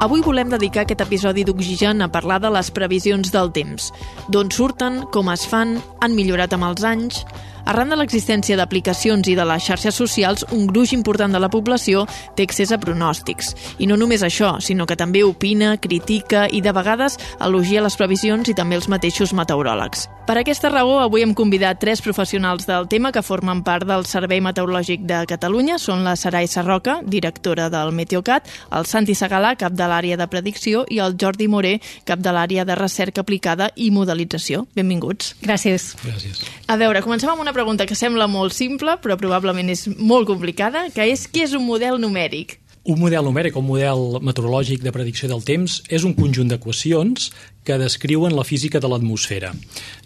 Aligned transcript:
Avui 0.00 0.22
volem 0.24 0.48
dedicar 0.48 0.86
aquest 0.86 1.02
episodi 1.04 1.42
d'Oxigen 1.44 2.00
a 2.00 2.06
parlar 2.08 2.38
de 2.40 2.48
les 2.48 2.70
previsions 2.72 3.28
del 3.34 3.50
temps. 3.52 3.90
D'on 4.32 4.48
surten, 4.48 5.02
com 5.12 5.28
es 5.28 5.44
fan, 5.44 5.74
han 6.00 6.16
millorat 6.16 6.56
amb 6.56 6.70
els 6.70 6.86
anys... 6.88 7.20
Arran 7.66 7.90
de 7.92 7.98
l'existència 8.00 8.56
d'aplicacions 8.56 9.28
i 9.28 9.36
de 9.38 9.44
les 9.44 9.64
xarxes 9.64 9.94
socials, 9.94 10.46
un 10.52 10.66
gruix 10.70 10.94
important 10.96 11.32
de 11.32 11.40
la 11.42 11.50
població 11.52 12.06
té 12.36 12.46
accés 12.48 12.72
a 12.72 12.80
pronòstics. 12.80 13.54
I 13.78 13.88
no 13.90 13.98
només 14.00 14.24
això, 14.26 14.56
sinó 14.60 14.86
que 14.86 14.96
també 14.96 15.24
opina, 15.24 15.76
critica 15.80 16.46
i 16.50 16.60
de 16.60 16.72
vegades 16.72 17.18
elogia 17.40 17.84
les 17.84 17.96
previsions 17.96 18.48
i 18.48 18.56
també 18.56 18.80
els 18.80 18.88
mateixos 18.88 19.34
meteoròlegs. 19.36 20.08
Per 20.30 20.36
aquesta 20.38 20.68
raó, 20.70 21.00
avui 21.02 21.24
hem 21.24 21.32
convidat 21.34 21.80
tres 21.82 21.98
professionals 22.04 22.62
del 22.68 22.84
tema 22.86 23.10
que 23.10 23.22
formen 23.26 23.64
part 23.66 23.82
del 23.88 24.04
Servei 24.06 24.38
Meteorològic 24.38 25.02
de 25.02 25.24
Catalunya. 25.26 25.74
Són 25.82 26.04
la 26.06 26.12
Sarai 26.14 26.46
Sarroca, 26.46 27.00
directora 27.02 27.66
del 27.72 27.90
Meteocat, 27.90 28.46
el 28.78 28.86
Santi 28.86 29.16
Segalà, 29.18 29.56
cap 29.58 29.74
de 29.74 29.88
l'àrea 29.90 30.18
de 30.20 30.28
predicció, 30.30 30.84
i 30.86 31.00
el 31.02 31.16
Jordi 31.18 31.48
Moré, 31.50 31.80
cap 32.06 32.22
de 32.22 32.30
l'àrea 32.30 32.62
de 32.68 32.76
recerca 32.78 33.24
aplicada 33.24 33.72
i 33.74 33.90
modelització. 33.90 34.68
Benvinguts. 34.78 35.34
Gràcies. 35.42 35.96
Gràcies. 36.04 36.44
A 36.70 36.78
veure, 36.78 37.02
comencem 37.02 37.32
amb 37.32 37.42
una 37.42 37.49
pregunta 37.52 37.86
que 37.86 37.98
sembla 37.98 38.28
molt 38.30 38.54
simple, 38.56 38.96
però 39.02 39.16
probablement 39.20 39.70
és 39.72 39.86
molt 39.98 40.28
complicada, 40.28 40.88
que 40.94 41.06
és 41.12 41.26
què 41.30 41.46
és 41.46 41.54
un 41.56 41.66
model 41.66 42.00
numèric? 42.02 42.58
Un 42.90 42.96
model 42.96 43.26
numèric, 43.28 43.56
un 43.60 43.66
model 43.68 44.20
meteorològic 44.24 44.80
de 44.82 44.92
predicció 44.94 45.28
del 45.28 45.42
temps, 45.44 45.82
és 45.92 46.06
un 46.08 46.14
conjunt 46.16 46.48
d'equacions 46.48 47.28
que 47.64 47.76
descriuen 47.78 48.32
la 48.36 48.46
física 48.48 48.80
de 48.80 48.88
l'atmosfera. 48.88 49.52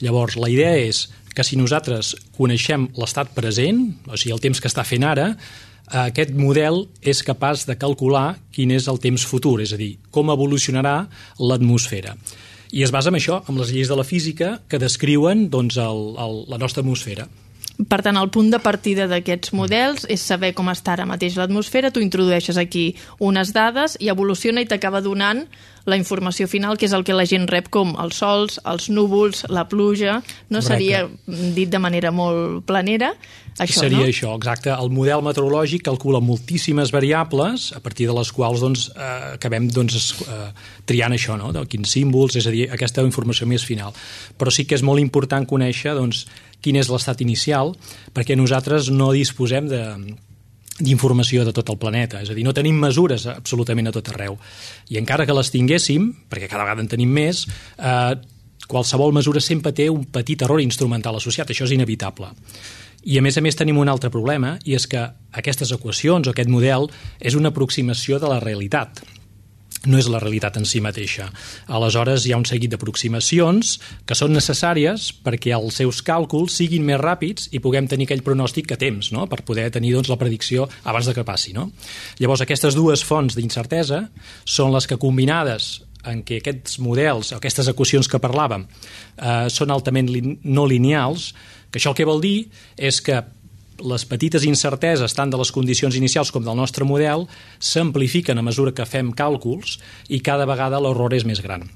Llavors, 0.03 0.35
la 0.37 0.51
idea 0.51 0.75
és 0.81 1.07
que 1.35 1.45
si 1.47 1.59
nosaltres 1.59 2.15
coneixem 2.37 2.89
l'estat 2.99 3.31
present, 3.35 3.87
o 4.11 4.19
sigui, 4.19 4.35
el 4.35 4.43
temps 4.43 4.61
que 4.61 4.71
està 4.71 4.83
fent 4.87 5.07
ara, 5.07 5.33
aquest 6.05 6.33
model 6.35 6.87
és 7.03 7.23
capaç 7.23 7.67
de 7.69 7.77
calcular 7.77 8.41
quin 8.55 8.73
és 8.75 8.89
el 8.89 8.99
temps 9.03 9.27
futur, 9.29 9.61
és 9.63 9.75
a 9.75 9.79
dir, 9.79 9.95
com 10.11 10.33
evolucionarà 10.33 11.05
l'atmosfera. 11.39 12.17
I 12.75 12.83
es 12.83 12.91
basa 12.91 13.13
en 13.13 13.15
això, 13.15 13.39
en 13.47 13.59
les 13.61 13.71
lleis 13.71 13.91
de 13.91 13.95
la 13.95 14.03
física 14.03 14.57
que 14.67 14.81
descriuen 14.83 15.47
doncs, 15.51 15.77
el, 15.79 16.01
el, 16.19 16.41
la 16.51 16.59
nostra 16.59 16.83
atmosfera. 16.83 17.29
Per 17.75 17.99
tant, 18.07 18.15
el 18.17 18.29
punt 18.31 18.53
de 18.53 18.61
partida 18.63 19.09
d'aquests 19.11 19.51
models 19.59 20.05
és 20.09 20.23
saber 20.23 20.53
com 20.55 20.69
està 20.71 20.93
ara 20.95 21.07
mateix 21.11 21.35
l'atmosfera, 21.35 21.91
tu 21.91 21.99
introdueixes 22.05 22.57
aquí 22.61 22.93
unes 23.19 23.51
dades 23.53 23.97
i 23.99 24.13
evoluciona 24.13 24.63
i 24.63 24.69
t'acaba 24.71 25.01
donant 25.03 25.43
la 25.85 25.97
informació 25.99 26.47
final, 26.49 26.79
que 26.79 26.87
és 26.87 26.95
el 26.97 27.03
que 27.05 27.13
la 27.13 27.27
gent 27.29 27.49
rep 27.51 27.67
com 27.75 27.91
els 28.01 28.17
sols, 28.23 28.61
els 28.65 28.87
núvols, 28.95 29.43
la 29.53 29.67
pluja... 29.69 30.21
No 30.49 30.63
Correcte. 30.63 30.71
seria 30.71 31.03
dit 31.59 31.69
de 31.69 31.81
manera 31.83 32.13
molt 32.15 32.63
planera, 32.65 33.11
això, 33.59 33.83
Seria 33.83 33.99
no? 34.01 34.07
això, 34.07 34.31
exacte. 34.39 34.71
El 34.73 34.89
model 34.95 35.21
meteorològic 35.27 35.83
calcula 35.91 36.23
moltíssimes 36.25 36.91
variables 36.95 37.73
a 37.77 37.83
partir 37.85 38.07
de 38.09 38.15
les 38.17 38.31
quals 38.33 38.63
doncs, 38.65 38.87
eh, 38.95 39.35
acabem 39.35 39.69
doncs, 39.69 39.95
es- 39.99 40.15
eh, 40.31 40.49
triant 40.87 41.13
això, 41.13 41.37
no? 41.37 41.53
de 41.53 41.67
quins 41.67 41.91
símbols, 41.91 42.37
és 42.41 42.47
a 42.47 42.55
dir, 42.55 42.71
aquesta 42.73 43.03
informació 43.03 43.47
més 43.51 43.67
final. 43.67 43.93
Però 44.39 44.51
sí 44.55 44.65
que 44.65 44.75
és 44.79 44.83
molt 44.83 45.03
important 45.03 45.45
conèixer 45.47 45.93
doncs, 45.99 46.25
quin 46.65 46.81
és 46.81 46.89
l'estat 46.89 47.21
inicial, 47.21 47.75
perquè 48.17 48.37
nosaltres 48.39 48.89
no 48.93 49.13
disposem 49.13 49.69
de 49.69 49.83
d'informació 50.75 51.45
de 51.47 51.53
tot 51.55 51.69
el 51.71 51.79
planeta, 51.79 52.19
és 52.25 52.31
a 52.33 52.35
dir, 52.35 52.43
no 52.43 52.55
tenim 52.55 52.81
mesures 52.83 53.29
absolutament 53.31 53.87
a 53.87 53.93
tot 53.95 54.09
arreu. 54.11 54.35
I 54.91 54.99
encara 54.99 55.23
que 55.23 55.37
les 55.37 55.53
tinguéssim, 55.55 56.09
perquè 56.27 56.49
cada 56.51 56.65
vegada 56.65 56.83
en 56.83 56.89
tenim 56.91 57.13
més, 57.15 57.45
eh, 57.79 58.17
qualsevol 58.67 59.15
mesura 59.15 59.41
sempre 59.41 59.71
té 59.73 59.89
un 59.91 60.05
petit 60.05 60.43
error 60.43 60.61
instrumental 60.61 61.15
associat, 61.15 61.51
això 61.51 61.69
és 61.69 61.77
inevitable. 61.77 62.33
I 63.05 63.19
a 63.19 63.23
més 63.23 63.37
a 63.39 63.43
més 63.45 63.55
tenim 63.55 63.79
un 63.79 63.89
altre 63.89 64.11
problema, 64.11 64.59
i 64.65 64.75
és 64.75 64.89
que 64.89 64.99
aquestes 65.31 65.71
equacions 65.71 66.27
o 66.27 66.33
aquest 66.33 66.51
model 66.51 66.89
és 67.21 67.37
una 67.39 67.53
aproximació 67.53 68.19
de 68.19 68.27
la 68.33 68.41
realitat 68.41 69.05
no 69.87 69.99
és 70.01 70.09
la 70.09 70.21
realitat 70.23 70.57
en 70.59 70.67
si 70.69 70.81
mateixa. 70.85 71.29
Aleshores, 71.69 72.25
hi 72.25 72.33
ha 72.33 72.41
un 72.41 72.47
seguit 72.49 72.73
d'aproximacions 72.73 73.75
que 74.09 74.17
són 74.17 74.35
necessàries 74.37 75.11
perquè 75.25 75.55
els 75.57 75.81
seus 75.83 76.01
càlculs 76.07 76.57
siguin 76.61 76.87
més 76.87 77.01
ràpids 77.01 77.51
i 77.53 77.61
puguem 77.65 77.89
tenir 77.91 78.09
aquell 78.09 78.25
pronòstic 78.25 78.73
a 78.73 78.81
temps, 78.81 79.13
no? 79.13 79.29
per 79.31 79.43
poder 79.45 79.71
tenir 79.75 79.95
doncs, 79.97 80.11
la 80.13 80.21
predicció 80.21 80.69
abans 80.85 81.11
de 81.11 81.17
que 81.17 81.27
passi. 81.27 81.53
No? 81.57 81.71
Llavors, 82.21 82.45
aquestes 82.45 82.77
dues 82.79 83.05
fonts 83.05 83.37
d'incertesa 83.37 84.07
són 84.45 84.73
les 84.75 84.89
que 84.89 85.01
combinades 85.01 85.83
en 86.09 86.21
què 86.25 86.41
aquests 86.41 86.79
models, 86.85 87.33
aquestes 87.37 87.69
equacions 87.73 88.09
que 88.11 88.21
parlàvem, 88.21 88.67
eh, 89.17 89.47
són 89.49 89.73
altament 89.73 90.11
lin 90.13 90.39
no 90.45 90.67
lineals, 90.69 91.33
que 91.71 91.81
això 91.81 91.93
el 91.93 91.97
que 91.99 92.09
vol 92.09 92.21
dir 92.21 92.51
és 92.77 93.01
que 93.01 93.23
les 93.83 94.05
petites 94.07 94.45
incerteses 94.47 95.17
tant 95.17 95.31
de 95.31 95.41
les 95.41 95.51
condicions 95.55 95.97
inicials 95.97 96.31
com 96.35 96.45
del 96.45 96.59
nostre 96.59 96.87
model 96.87 97.27
s'amplifiquen 97.59 98.39
a 98.39 98.47
mesura 98.47 98.75
que 98.75 98.87
fem 98.87 99.13
càlculs 99.13 99.79
i 100.09 100.21
cada 100.21 100.47
vegada 100.47 100.83
l'error 100.83 101.15
és 101.17 101.27
més 101.27 101.43
gran 101.43 101.67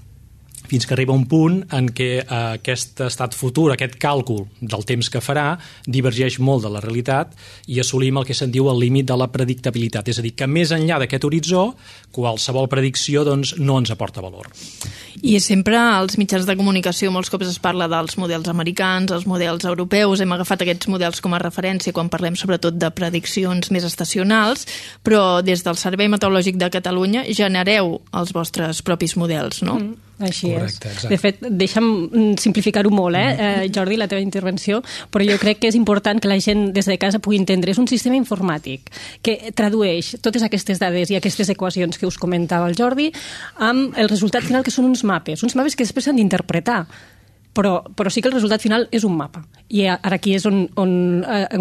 fins 0.69 0.87
que 0.87 0.95
arriba 0.95 1.17
un 1.17 1.27
punt 1.29 1.63
en 1.75 1.89
què 1.97 2.11
eh, 2.21 2.27
aquest 2.59 3.01
estat 3.07 3.37
futur, 3.37 3.71
aquest 3.73 3.97
càlcul 4.01 4.45
del 4.61 4.85
temps 4.89 5.09
que 5.11 5.23
farà, 5.25 5.57
divergeix 5.87 6.39
molt 6.45 6.67
de 6.67 6.73
la 6.73 6.83
realitat 6.85 7.35
i 7.67 7.81
assolim 7.81 8.21
el 8.21 8.27
que 8.29 8.37
se'n 8.37 8.53
diu 8.53 8.69
el 8.71 8.81
límit 8.83 9.09
de 9.09 9.17
la 9.19 9.31
predictabilitat. 9.33 10.09
És 10.13 10.21
a 10.21 10.25
dir, 10.25 10.35
que 10.37 10.49
més 10.51 10.73
enllà 10.77 11.01
d'aquest 11.01 11.25
horitzó, 11.25 11.65
qualsevol 12.15 12.69
predicció 12.71 13.25
doncs, 13.27 13.55
no 13.59 13.79
ens 13.81 13.93
aporta 13.95 14.25
valor. 14.25 14.49
I 15.23 15.39
sempre 15.43 15.79
als 15.79 16.19
mitjans 16.21 16.47
de 16.47 16.57
comunicació 16.59 17.11
molts 17.15 17.31
cops 17.33 17.49
es 17.51 17.59
parla 17.63 17.89
dels 17.91 18.19
models 18.21 18.49
americans, 18.53 19.13
els 19.15 19.27
models 19.27 19.67
europeus, 19.67 20.23
hem 20.23 20.35
agafat 20.37 20.63
aquests 20.65 20.91
models 20.93 21.23
com 21.25 21.35
a 21.35 21.43
referència 21.43 21.95
quan 21.97 22.11
parlem 22.13 22.37
sobretot 22.39 22.77
de 22.79 22.91
prediccions 22.95 23.73
més 23.75 23.87
estacionals, 23.89 24.67
però 25.03 25.41
des 25.43 25.65
del 25.67 25.81
Servei 25.81 26.11
Meteorològic 26.13 26.61
de 26.61 26.71
Catalunya 26.71 27.25
genereu 27.35 27.99
els 28.13 28.35
vostres 28.37 28.83
propis 28.87 29.17
models, 29.19 29.63
no? 29.67 29.79
Mm. 29.81 30.08
Així 30.19 30.51
Correcte, 30.51 30.89
és. 30.89 30.95
exacte. 30.95 31.09
De 31.13 31.19
fet, 31.21 31.43
deixa'm 31.61 31.87
mm, 31.87 32.39
simplificar-ho 32.43 32.91
molt, 32.91 33.17
eh, 33.17 33.35
eh, 33.39 33.69
Jordi, 33.75 33.99
la 34.01 34.09
teva 34.11 34.23
intervenció, 34.23 34.81
però 35.13 35.27
jo 35.27 35.39
crec 35.39 35.61
que 35.63 35.71
és 35.71 35.79
important 35.79 36.19
que 36.21 36.31
la 36.31 36.39
gent 36.43 36.73
des 36.75 36.87
de 36.91 36.99
casa 36.99 37.21
pugui 37.23 37.39
entendre. 37.39 37.71
És 37.71 37.79
un 37.79 37.87
sistema 37.91 38.19
informàtic 38.19 38.91
que 39.23 39.53
tradueix 39.55 40.17
totes 40.23 40.43
aquestes 40.43 40.81
dades 40.83 41.11
i 41.11 41.19
aquestes 41.19 41.49
equacions 41.55 41.99
que 41.99 42.07
us 42.07 42.19
comentava 42.19 42.69
el 42.69 42.75
Jordi 42.79 43.13
amb 43.57 43.97
el 43.97 44.09
resultat 44.09 44.43
final, 44.43 44.65
que 44.65 44.75
són 44.75 44.89
uns 44.91 45.05
mapes. 45.05 45.43
Uns 45.43 45.55
mapes 45.55 45.77
que 45.77 45.87
després 45.87 46.09
s'han 46.09 46.19
d'interpretar 46.19 46.85
però, 47.59 47.81
però 47.83 48.11
sí 48.11 48.23
que 48.23 48.31
el 48.31 48.37
resultat 48.37 48.63
final 48.63 48.87
és 48.95 49.03
un 49.07 49.17
mapa. 49.19 49.43
I 49.75 49.89
ara 49.91 50.15
aquí 50.21 50.37
és 50.37 50.45
on, 50.47 50.61
on 50.79 50.93
eh, 51.27 51.59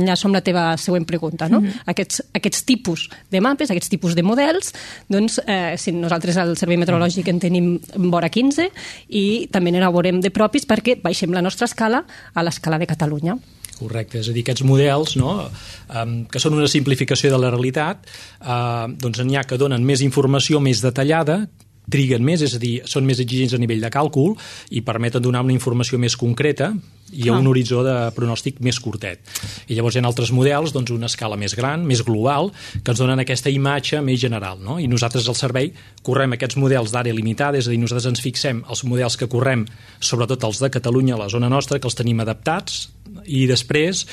enllaço 0.00 0.26
amb 0.26 0.34
la 0.34 0.42
teva 0.42 0.72
següent 0.80 1.06
pregunta. 1.06 1.46
No? 1.48 1.60
Mm 1.60 1.66
-hmm. 1.66 1.82
aquests, 1.94 2.22
aquests 2.34 2.64
tipus 2.64 3.08
de 3.30 3.40
mapes, 3.40 3.70
aquests 3.70 3.88
tipus 3.88 4.14
de 4.14 4.22
models, 4.22 4.72
doncs, 5.08 5.40
eh, 5.46 5.76
si 5.78 5.92
nosaltres 5.92 6.36
al 6.36 6.56
Servei 6.56 6.76
Meteorològic 6.76 7.28
en 7.28 7.38
tenim 7.38 7.78
vora 8.10 8.28
15 8.28 8.70
i 9.08 9.48
també 9.50 9.70
n'elaborem 9.70 10.20
de 10.20 10.30
propis 10.30 10.66
perquè 10.66 11.00
baixem 11.02 11.32
la 11.32 11.42
nostra 11.42 11.66
escala 11.66 12.04
a 12.34 12.42
l'escala 12.42 12.78
de 12.78 12.86
Catalunya. 12.86 13.38
Correcte, 13.78 14.18
és 14.18 14.28
a 14.28 14.32
dir, 14.32 14.42
aquests 14.42 14.64
models, 14.66 15.14
no, 15.16 15.50
um, 15.94 16.24
que 16.26 16.40
són 16.40 16.54
una 16.54 16.66
simplificació 16.66 17.30
de 17.30 17.38
la 17.38 17.50
realitat, 17.50 18.08
uh, 18.40 18.90
doncs 18.90 19.22
n'hi 19.22 19.36
ha 19.36 19.44
que 19.44 19.56
donen 19.56 19.84
més 19.84 20.02
informació 20.02 20.58
més 20.60 20.82
detallada, 20.82 21.46
triguen 21.90 22.24
més, 22.24 22.44
és 22.44 22.54
a 22.56 22.62
dir, 22.62 22.78
són 22.88 23.06
més 23.08 23.20
exigents 23.22 23.56
a 23.56 23.60
nivell 23.60 23.82
de 23.84 23.90
càlcul 23.92 24.36
i 24.70 24.84
permeten 24.84 25.24
donar 25.24 25.44
una 25.46 25.56
informació 25.56 25.98
més 25.98 26.16
concreta 26.18 26.72
i 27.12 27.28
a 27.28 27.36
un 27.36 27.46
horitzó 27.50 27.82
de 27.86 27.94
pronòstic 28.16 28.60
més 28.64 28.78
curtet. 28.82 29.22
I 29.68 29.76
llavors 29.76 29.96
hi 29.96 30.02
ha 30.02 30.06
altres 30.08 30.32
models, 30.34 30.74
doncs 30.74 30.92
una 30.94 31.08
escala 31.10 31.38
més 31.40 31.54
gran, 31.58 31.84
més 31.88 32.02
global, 32.06 32.52
que 32.82 32.92
ens 32.92 33.00
donen 33.00 33.22
aquesta 33.22 33.52
imatge 33.52 34.02
més 34.04 34.20
general. 34.20 34.60
No? 34.64 34.78
I 34.78 34.88
nosaltres 34.90 35.28
al 35.28 35.38
servei 35.38 35.72
correm 36.02 36.36
aquests 36.36 36.58
models 36.60 36.92
d'àrea 36.94 37.16
limitada, 37.16 37.58
és 37.58 37.68
a 37.68 37.74
dir, 37.74 37.80
nosaltres 37.82 38.10
ens 38.12 38.24
fixem 38.24 38.62
els 38.68 38.84
models 38.88 39.18
que 39.20 39.30
correm, 39.30 39.66
sobretot 40.00 40.44
els 40.48 40.62
de 40.62 40.72
Catalunya, 40.78 41.16
a 41.16 41.24
la 41.24 41.32
zona 41.32 41.48
nostra, 41.52 41.78
que 41.78 41.88
els 41.88 41.96
tenim 41.98 42.20
adaptats, 42.24 42.88
i 43.28 43.46
després 43.48 44.06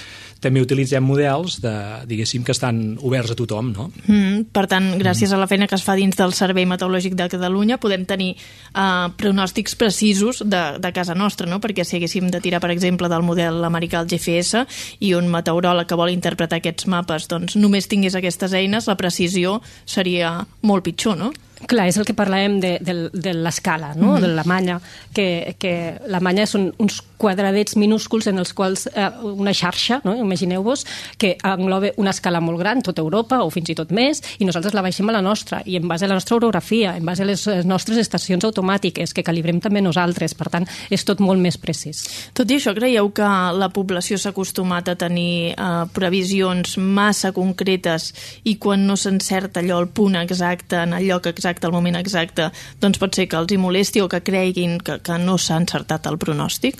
també 0.43 0.61
utilitzem 0.61 1.03
models 1.03 1.57
de, 1.63 1.73
diguéssim, 2.05 2.43
que 2.45 2.53
estan 2.53 2.99
oberts 3.01 3.33
a 3.33 3.37
tothom, 3.39 3.71
no? 3.73 3.87
Mm, 4.05 4.45
per 4.53 4.65
tant, 4.69 4.91
gràcies 4.99 5.31
a 5.33 5.39
la 5.39 5.47
feina 5.49 5.65
que 5.69 5.77
es 5.77 5.85
fa 5.85 5.95
dins 5.97 6.17
del 6.19 6.35
Servei 6.37 6.67
Meteorològic 6.69 7.15
de 7.17 7.27
Catalunya 7.31 7.79
podem 7.81 8.05
tenir 8.05 8.35
uh, 8.35 9.09
pronòstics 9.17 9.77
precisos 9.79 10.43
de, 10.45 10.63
de 10.81 10.91
casa 10.93 11.15
nostra, 11.17 11.49
no? 11.49 11.57
perquè 11.63 11.85
si 11.87 11.97
haguéssim 11.97 12.29
de 12.29 12.41
tirar, 12.43 12.61
per 12.61 12.69
exemple, 12.75 12.84
exemple, 12.85 13.09
del 13.11 13.25
model 13.25 13.63
americà, 13.65 14.03
el 14.03 14.11
GFS, 14.11 14.65
i 15.03 15.15
un 15.17 15.27
meteoròleg 15.33 15.89
que 15.89 15.97
vol 15.99 16.13
interpretar 16.13 16.61
aquests 16.61 16.87
mapes 16.91 17.27
doncs, 17.31 17.57
només 17.57 17.89
tingués 17.89 18.15
aquestes 18.15 18.53
eines, 18.53 18.87
la 18.87 18.97
precisió 18.99 19.59
seria 19.89 20.37
molt 20.61 20.85
pitjor, 20.85 21.17
no? 21.19 21.33
Clar, 21.67 21.87
és 21.89 21.97
el 21.97 22.05
que 22.05 22.13
parlàvem 22.13 22.59
de, 22.61 22.75
de, 22.85 22.95
de 23.13 23.33
l'escala, 23.33 23.93
no? 23.95 24.13
Mm 24.13 24.15
-hmm. 24.15 24.21
de 24.21 24.27
la 24.27 24.43
manya, 24.43 24.79
que, 25.13 25.55
que 25.57 25.99
la 26.07 26.19
manya 26.19 26.45
són 26.45 26.73
uns 26.77 27.01
quadradets 27.17 27.75
minúsculs 27.75 28.27
en 28.27 28.39
els 28.39 28.53
quals 28.53 28.87
eh, 28.93 29.09
una 29.23 29.53
xarxa, 29.53 30.01
no? 30.03 30.15
imagineu-vos, 30.15 30.85
que 31.17 31.35
engloba 31.43 31.91
una 31.97 32.11
escala 32.11 32.41
molt 32.41 32.59
gran, 32.59 32.81
tota 32.81 33.01
Europa, 33.01 33.41
o 33.43 33.49
fins 33.49 33.69
i 33.69 33.75
tot 33.75 33.91
més, 33.95 34.21
i 34.39 34.45
nosaltres 34.45 34.75
la 34.75 34.83
baixem 34.85 35.09
a 35.09 35.15
la 35.15 35.21
nostra, 35.21 35.61
i 35.65 35.77
en 35.77 35.87
base 35.87 36.05
a 36.05 36.07
la 36.07 36.15
nostra 36.19 36.35
orografia, 36.35 36.95
en 36.97 37.05
base 37.05 37.23
a 37.23 37.25
les, 37.25 37.45
les 37.47 37.65
nostres 37.65 37.97
estacions 37.97 38.43
automàtiques, 38.43 39.13
que 39.13 39.23
calibrem 39.23 39.61
també 39.63 39.81
nosaltres, 39.81 40.35
per 40.35 40.49
tant, 40.49 40.67
és 40.89 41.05
tot 41.05 41.19
molt 41.19 41.41
més 41.41 41.57
precís. 41.57 42.03
Tot 42.33 42.51
i 42.51 42.59
això, 42.59 42.75
creieu 42.75 43.09
que 43.15 43.29
la 43.55 43.71
població 43.73 44.17
s'ha 44.17 44.33
acostumat 44.35 44.89
a 44.89 44.95
tenir 44.99 45.55
eh, 45.55 45.85
previsions 45.93 46.77
massa 46.77 47.31
concretes 47.31 48.11
i 48.43 48.57
quan 48.61 48.85
no 48.85 48.95
s'encerta 48.99 49.61
allò 49.63 49.79
al 49.79 49.89
punt 49.89 50.15
exacte, 50.19 50.83
en 50.83 50.93
el 50.93 51.07
lloc 51.07 51.25
exacte, 51.31 51.54
exacte, 51.55 51.67
al 51.67 51.73
moment 51.73 51.95
exacte, 51.95 52.49
doncs 52.81 52.99
pot 52.99 53.15
ser 53.15 53.27
que 53.27 53.37
els 53.39 53.51
hi 53.51 53.57
molesti 53.57 54.01
o 54.01 54.09
que 54.09 54.21
creguin 54.21 54.79
que, 54.79 54.99
que 54.99 55.17
no 55.17 55.37
s'ha 55.37 55.57
encertat 55.61 56.07
el 56.07 56.17
pronòstic? 56.17 56.75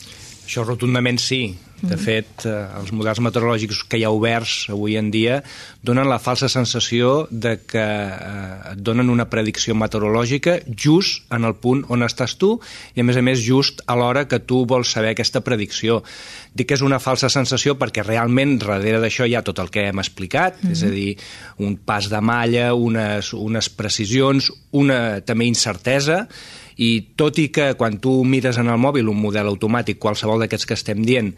Això 0.45 0.65
rotundament 0.65 1.17
sí. 1.17 1.55
De 1.83 1.97
fet, 1.99 2.45
eh, 2.47 2.51
els 2.79 2.91
models 2.95 3.19
meteorològics 3.19 3.81
que 3.89 3.99
hi 3.99 4.05
ha 4.07 4.11
oberts 4.13 4.69
avui 4.71 4.95
en 4.95 5.09
dia 5.11 5.41
donen 5.85 6.07
la 6.07 6.21
falsa 6.23 6.47
sensació 6.49 7.27
de 7.29 7.57
que 7.67 7.83
eh, 7.83 8.71
et 8.71 8.79
donen 8.79 9.11
una 9.11 9.27
predicció 9.29 9.75
meteorològica 9.75 10.57
just 10.71 11.27
en 11.35 11.43
el 11.43 11.57
punt 11.59 11.83
on 11.91 12.05
estàs 12.07 12.37
tu 12.39 12.55
i, 12.95 13.01
a 13.01 13.05
més 13.07 13.19
a 13.19 13.25
més, 13.25 13.43
just 13.43 13.83
a 13.91 13.97
l'hora 13.99 14.25
que 14.31 14.39
tu 14.39 14.63
vols 14.65 14.95
saber 14.95 15.11
aquesta 15.11 15.43
predicció. 15.43 16.01
Dic 16.55 16.71
que 16.71 16.79
és 16.79 16.85
una 16.85 17.01
falsa 17.03 17.29
sensació 17.29 17.75
perquè 17.77 18.05
realment 18.05 18.57
darrere 18.63 19.03
d'això 19.03 19.27
hi 19.27 19.35
ha 19.35 19.43
tot 19.45 19.59
el 19.59 19.69
que 19.69 19.89
hem 19.89 19.99
explicat, 19.99 20.61
mm 20.61 20.67
-hmm. 20.67 20.71
és 20.71 20.83
a 20.83 20.89
dir, 20.89 21.17
un 21.59 21.75
pas 21.75 22.09
de 22.09 22.21
malla, 22.21 22.73
unes, 22.73 23.33
unes 23.33 23.69
precisions, 23.69 24.51
una 24.71 25.19
també 25.21 25.45
incertesa, 25.45 26.27
i 26.77 26.89
tot 27.15 27.39
i 27.39 27.47
que 27.55 27.73
quan 27.79 27.99
tu 28.03 28.17
mires 28.27 28.57
en 28.59 28.67
el 28.71 28.81
mòbil 28.81 29.07
un 29.11 29.21
model 29.21 29.47
automàtic, 29.51 29.99
qualsevol 30.01 30.43
d'aquests 30.43 30.67
que 30.67 30.75
estem 30.75 31.05
dient, 31.07 31.31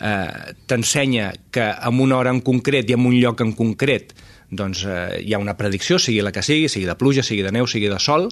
eh, 0.00 0.54
t'ensenya 0.66 1.30
que 1.50 1.70
en 1.70 2.00
una 2.00 2.18
hora 2.18 2.30
en 2.34 2.40
concret 2.40 2.90
i 2.90 2.96
en 2.98 3.06
un 3.06 3.14
lloc 3.20 3.40
en 3.40 3.54
concret 3.54 4.14
doncs, 4.50 4.84
eh, 4.84 5.22
hi 5.22 5.34
ha 5.34 5.38
una 5.38 5.56
predicció, 5.56 5.98
sigui 5.98 6.20
la 6.26 6.32
que 6.32 6.42
sigui, 6.42 6.68
sigui 6.68 6.86
de 6.88 6.96
pluja, 6.98 7.22
sigui 7.22 7.44
de 7.46 7.52
neu, 7.54 7.68
sigui 7.70 7.88
de 7.88 8.00
sol, 8.02 8.28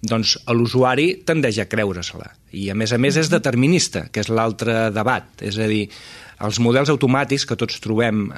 doncs 0.00 0.36
l'usuari 0.54 1.22
tendeix 1.26 1.58
a 1.58 1.66
creure-se-la. 1.66 2.30
I 2.52 2.70
a 2.70 2.76
més 2.78 2.92
a 2.92 2.98
més 3.02 3.16
és 3.16 3.30
determinista, 3.32 4.06
que 4.12 4.22
és 4.22 4.30
l'altre 4.30 4.90
debat. 4.94 5.26
És 5.42 5.58
a 5.58 5.66
dir, 5.66 5.88
els 6.46 6.60
models 6.62 6.92
automàtics 6.92 7.46
que 7.48 7.58
tots 7.58 7.80
trobem 7.82 8.28
eh, 8.30 8.36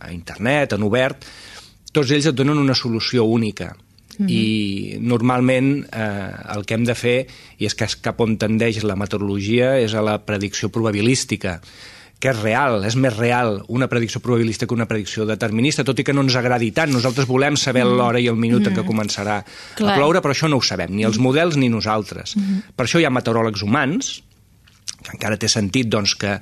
a 0.00 0.10
internet, 0.10 0.74
en 0.74 0.82
obert, 0.82 1.28
tots 1.92 2.10
ells 2.10 2.26
et 2.26 2.36
donen 2.36 2.58
una 2.58 2.74
solució 2.74 3.24
única 3.24 3.70
-huh. 4.18 4.24
Mhm. 4.24 4.30
i 4.30 4.98
normalment 5.00 5.86
eh, 5.92 6.54
el 6.56 6.64
que 6.64 6.74
hem 6.74 6.84
de 6.84 6.94
fer, 6.94 7.26
i 7.58 7.66
és 7.66 7.74
que 7.74 7.84
és 7.84 7.96
cap 7.96 8.20
on 8.20 8.36
tendeix 8.36 8.82
la 8.82 8.96
meteorologia, 8.96 9.78
és 9.78 9.94
a 9.94 10.02
la 10.02 10.18
predicció 10.18 10.68
probabilística 10.68 11.60
que 12.18 12.32
és 12.32 12.38
real, 12.42 12.82
és 12.84 12.96
més 12.98 13.14
real 13.14 13.60
una 13.70 13.86
predicció 13.86 14.20
probabilística 14.20 14.66
que 14.66 14.74
una 14.74 14.88
predicció 14.90 15.24
determinista, 15.26 15.84
tot 15.86 16.00
i 16.02 16.04
que 16.06 16.14
no 16.14 16.24
ens 16.26 16.34
agradi 16.38 16.72
tant. 16.74 16.90
Nosaltres 16.90 17.28
volem 17.30 17.56
saber 17.56 17.84
mm. 17.84 17.98
l'hora 17.98 18.18
i 18.18 18.26
el 18.26 18.36
minut 18.36 18.64
mm. 18.64 18.72
en 18.72 18.78
què 18.78 18.86
començarà 18.86 19.38
Clar. 19.78 19.92
a 19.92 19.98
ploure, 20.00 20.22
però 20.24 20.34
això 20.34 20.50
no 20.50 20.58
ho 20.58 20.64
sabem, 20.64 20.90
ni 20.96 21.06
els 21.06 21.20
models 21.22 21.56
ni 21.60 21.70
nosaltres. 21.70 22.34
Mm. 22.36 22.74
Per 22.74 22.86
això 22.88 22.98
hi 22.98 23.06
ha 23.06 23.14
meteoròlegs 23.14 23.62
humans, 23.62 24.16
que 24.98 25.14
encara 25.14 25.38
té 25.38 25.50
sentit 25.52 25.86
doncs, 25.86 26.16
que 26.18 26.34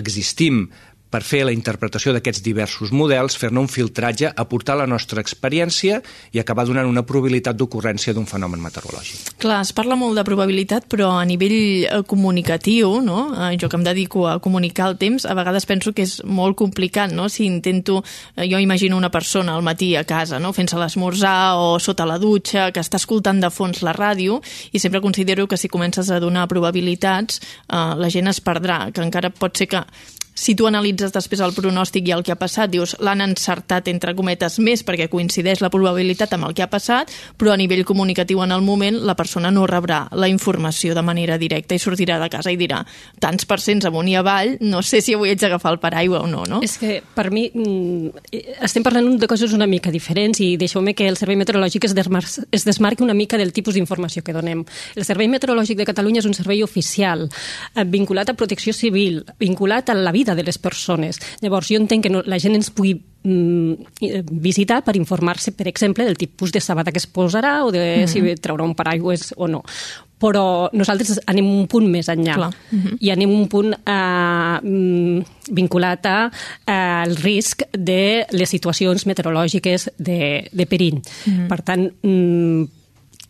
existim 0.00 0.64
per 1.10 1.22
fer 1.24 1.44
la 1.48 1.54
interpretació 1.54 2.12
d'aquests 2.12 2.42
diversos 2.44 2.92
models, 2.92 3.36
fer-ne 3.40 3.62
un 3.62 3.68
filtratge, 3.68 4.30
aportar 4.36 4.76
la 4.78 4.86
nostra 4.86 5.22
experiència 5.24 6.02
i 6.32 6.40
acabar 6.40 6.66
donant 6.68 6.88
una 6.88 7.04
probabilitat 7.08 7.56
d'ocurrència 7.56 8.14
d'un 8.14 8.28
fenomen 8.28 8.60
meteorològic. 8.62 9.34
Clar, 9.40 9.62
es 9.64 9.72
parla 9.76 9.96
molt 9.96 10.18
de 10.18 10.24
probabilitat, 10.28 10.88
però 10.90 11.14
a 11.16 11.24
nivell 11.28 11.56
eh, 11.56 12.02
comunicatiu, 12.08 12.98
no? 13.04 13.20
Eh, 13.32 13.56
jo 13.60 13.70
que 13.70 13.80
em 13.80 13.86
dedico 13.86 14.26
a 14.28 14.38
comunicar 14.44 14.90
el 14.92 14.98
temps, 15.00 15.24
a 15.24 15.36
vegades 15.38 15.66
penso 15.68 15.94
que 15.96 16.04
és 16.04 16.18
molt 16.24 16.58
complicat, 16.60 17.12
no? 17.14 17.28
Si 17.32 17.46
intento, 17.48 18.02
eh, 18.36 18.48
jo 18.50 18.60
imagino 18.60 18.96
una 18.96 19.10
persona 19.10 19.56
al 19.56 19.64
matí 19.64 19.94
a 19.96 20.04
casa, 20.04 20.38
no? 20.38 20.52
fent-se 20.52 20.78
l'esmorzar 20.78 21.56
o 21.60 21.78
sota 21.82 22.06
la 22.08 22.18
dutxa, 22.18 22.70
que 22.74 22.82
està 22.82 22.98
escoltant 23.00 23.40
de 23.40 23.50
fons 23.54 23.82
la 23.86 23.94
ràdio, 23.96 24.40
i 24.72 24.82
sempre 24.82 25.02
considero 25.04 25.46
que 25.48 25.56
si 25.56 25.70
comences 25.70 26.10
a 26.10 26.20
donar 26.20 26.48
probabilitats, 26.50 27.40
eh, 27.68 27.82
la 27.96 28.10
gent 28.12 28.28
es 28.28 28.42
perdrà, 28.44 28.88
que 28.92 29.04
encara 29.04 29.30
pot 29.30 29.56
ser 29.56 29.68
que 29.70 29.84
si 30.38 30.54
tu 30.54 30.68
analitzes 30.68 31.12
després 31.12 31.42
el 31.42 31.54
pronòstic 31.56 32.06
i 32.08 32.14
el 32.14 32.22
que 32.22 32.32
ha 32.32 32.38
passat, 32.38 32.70
dius 32.70 32.94
l'han 33.02 33.24
encertat 33.24 33.88
entre 33.90 34.14
cometes 34.14 34.58
més 34.62 34.84
perquè 34.86 35.08
coincideix 35.10 35.62
la 35.64 35.70
probabilitat 35.74 36.36
amb 36.36 36.48
el 36.48 36.54
que 36.54 36.62
ha 36.62 36.70
passat, 36.70 37.10
però 37.36 37.52
a 37.52 37.58
nivell 37.58 37.84
comunicatiu 37.88 38.42
en 38.44 38.54
el 38.54 38.62
moment 38.62 39.00
la 39.08 39.16
persona 39.18 39.50
no 39.50 39.66
rebrà 39.66 40.04
la 40.12 40.28
informació 40.30 40.94
de 40.94 41.02
manera 41.02 41.38
directa 41.42 41.74
i 41.74 41.82
sortirà 41.82 42.20
de 42.22 42.30
casa 42.30 42.52
i 42.54 42.58
dirà 42.60 42.84
tants 43.18 43.48
percents 43.50 43.88
amunt 43.88 44.08
i 44.08 44.14
avall, 44.18 44.54
no 44.60 44.82
sé 44.86 45.02
si 45.02 45.16
avui 45.16 45.32
haig 45.32 45.42
d'agafar 45.42 45.74
el 45.74 45.80
paraigua 45.82 46.22
o 46.22 46.30
no, 46.30 46.44
no? 46.46 46.62
És 46.62 46.78
que 46.78 47.00
per 47.14 47.28
mi 47.34 47.48
mm, 47.50 48.30
estem 48.62 48.86
parlant 48.86 49.10
de 49.18 49.30
coses 49.30 49.52
una 49.56 49.66
mica 49.66 49.90
diferents 49.90 50.38
i 50.44 50.52
deixeu-me 50.60 50.94
que 50.94 51.08
el 51.08 51.18
Servei 51.18 51.38
Meteorològic 51.40 51.88
es, 51.88 51.96
desmar 51.98 52.22
es 52.24 52.66
desmarqui 52.68 53.02
una 53.02 53.16
mica 53.16 53.38
del 53.40 53.52
tipus 53.52 53.74
d'informació 53.74 54.22
que 54.22 54.36
donem. 54.36 54.64
El 54.94 55.06
Servei 55.08 55.28
Meteorològic 55.32 55.80
de 55.80 55.88
Catalunya 55.88 56.22
és 56.22 56.30
un 56.30 56.36
servei 56.36 56.62
oficial 56.62 57.26
eh, 57.26 57.84
vinculat 57.84 58.30
a 58.30 58.36
protecció 58.38 58.74
civil, 58.76 59.24
vinculat 59.40 59.90
a 59.90 59.98
la 59.98 60.12
vida 60.14 60.27
vida 60.28 60.34
de 60.34 60.42
les 60.44 60.58
persones. 60.58 61.18
Llavors, 61.40 61.68
jo 61.68 61.78
entenc 61.80 62.04
que 62.04 62.10
no, 62.12 62.22
la 62.26 62.38
gent 62.38 62.56
ens 62.58 62.70
pugui 62.70 62.94
mm, 62.96 64.28
visitar 64.42 64.82
per 64.84 64.96
informar-se, 64.96 65.52
per 65.56 65.68
exemple, 65.68 66.04
del 66.04 66.18
tipus 66.18 66.52
de 66.52 66.60
sabata 66.60 66.92
que 66.92 66.98
es 66.98 67.08
posarà 67.08 67.64
o 67.64 67.72
de 67.72 67.78
mm 67.78 68.04
-hmm. 68.04 68.34
si 68.34 68.40
traurà 68.40 68.64
un 68.64 68.74
paraigües 68.74 69.34
o 69.36 69.48
no. 69.48 69.62
Però 70.18 70.68
nosaltres 70.72 71.20
anem 71.26 71.46
un 71.46 71.66
punt 71.68 71.86
més 71.86 72.08
enllà 72.08 72.34
Clar. 72.34 72.50
Mm 72.70 72.78
-hmm. 72.78 72.96
i 73.00 73.10
anem 73.10 73.30
un 73.30 73.46
punt 73.46 73.72
eh, 73.72 75.24
vinculat 75.50 76.06
a, 76.06 76.30
al 76.66 77.16
risc 77.16 77.62
de 77.72 78.26
les 78.30 78.48
situacions 78.48 79.06
meteorològiques 79.06 79.90
de, 79.96 80.48
de 80.52 80.66
perill. 80.66 80.96
Mm 81.26 81.32
-hmm. 81.32 81.48
Per 81.48 81.62
tant, 81.62 81.92
mm, 82.02 82.64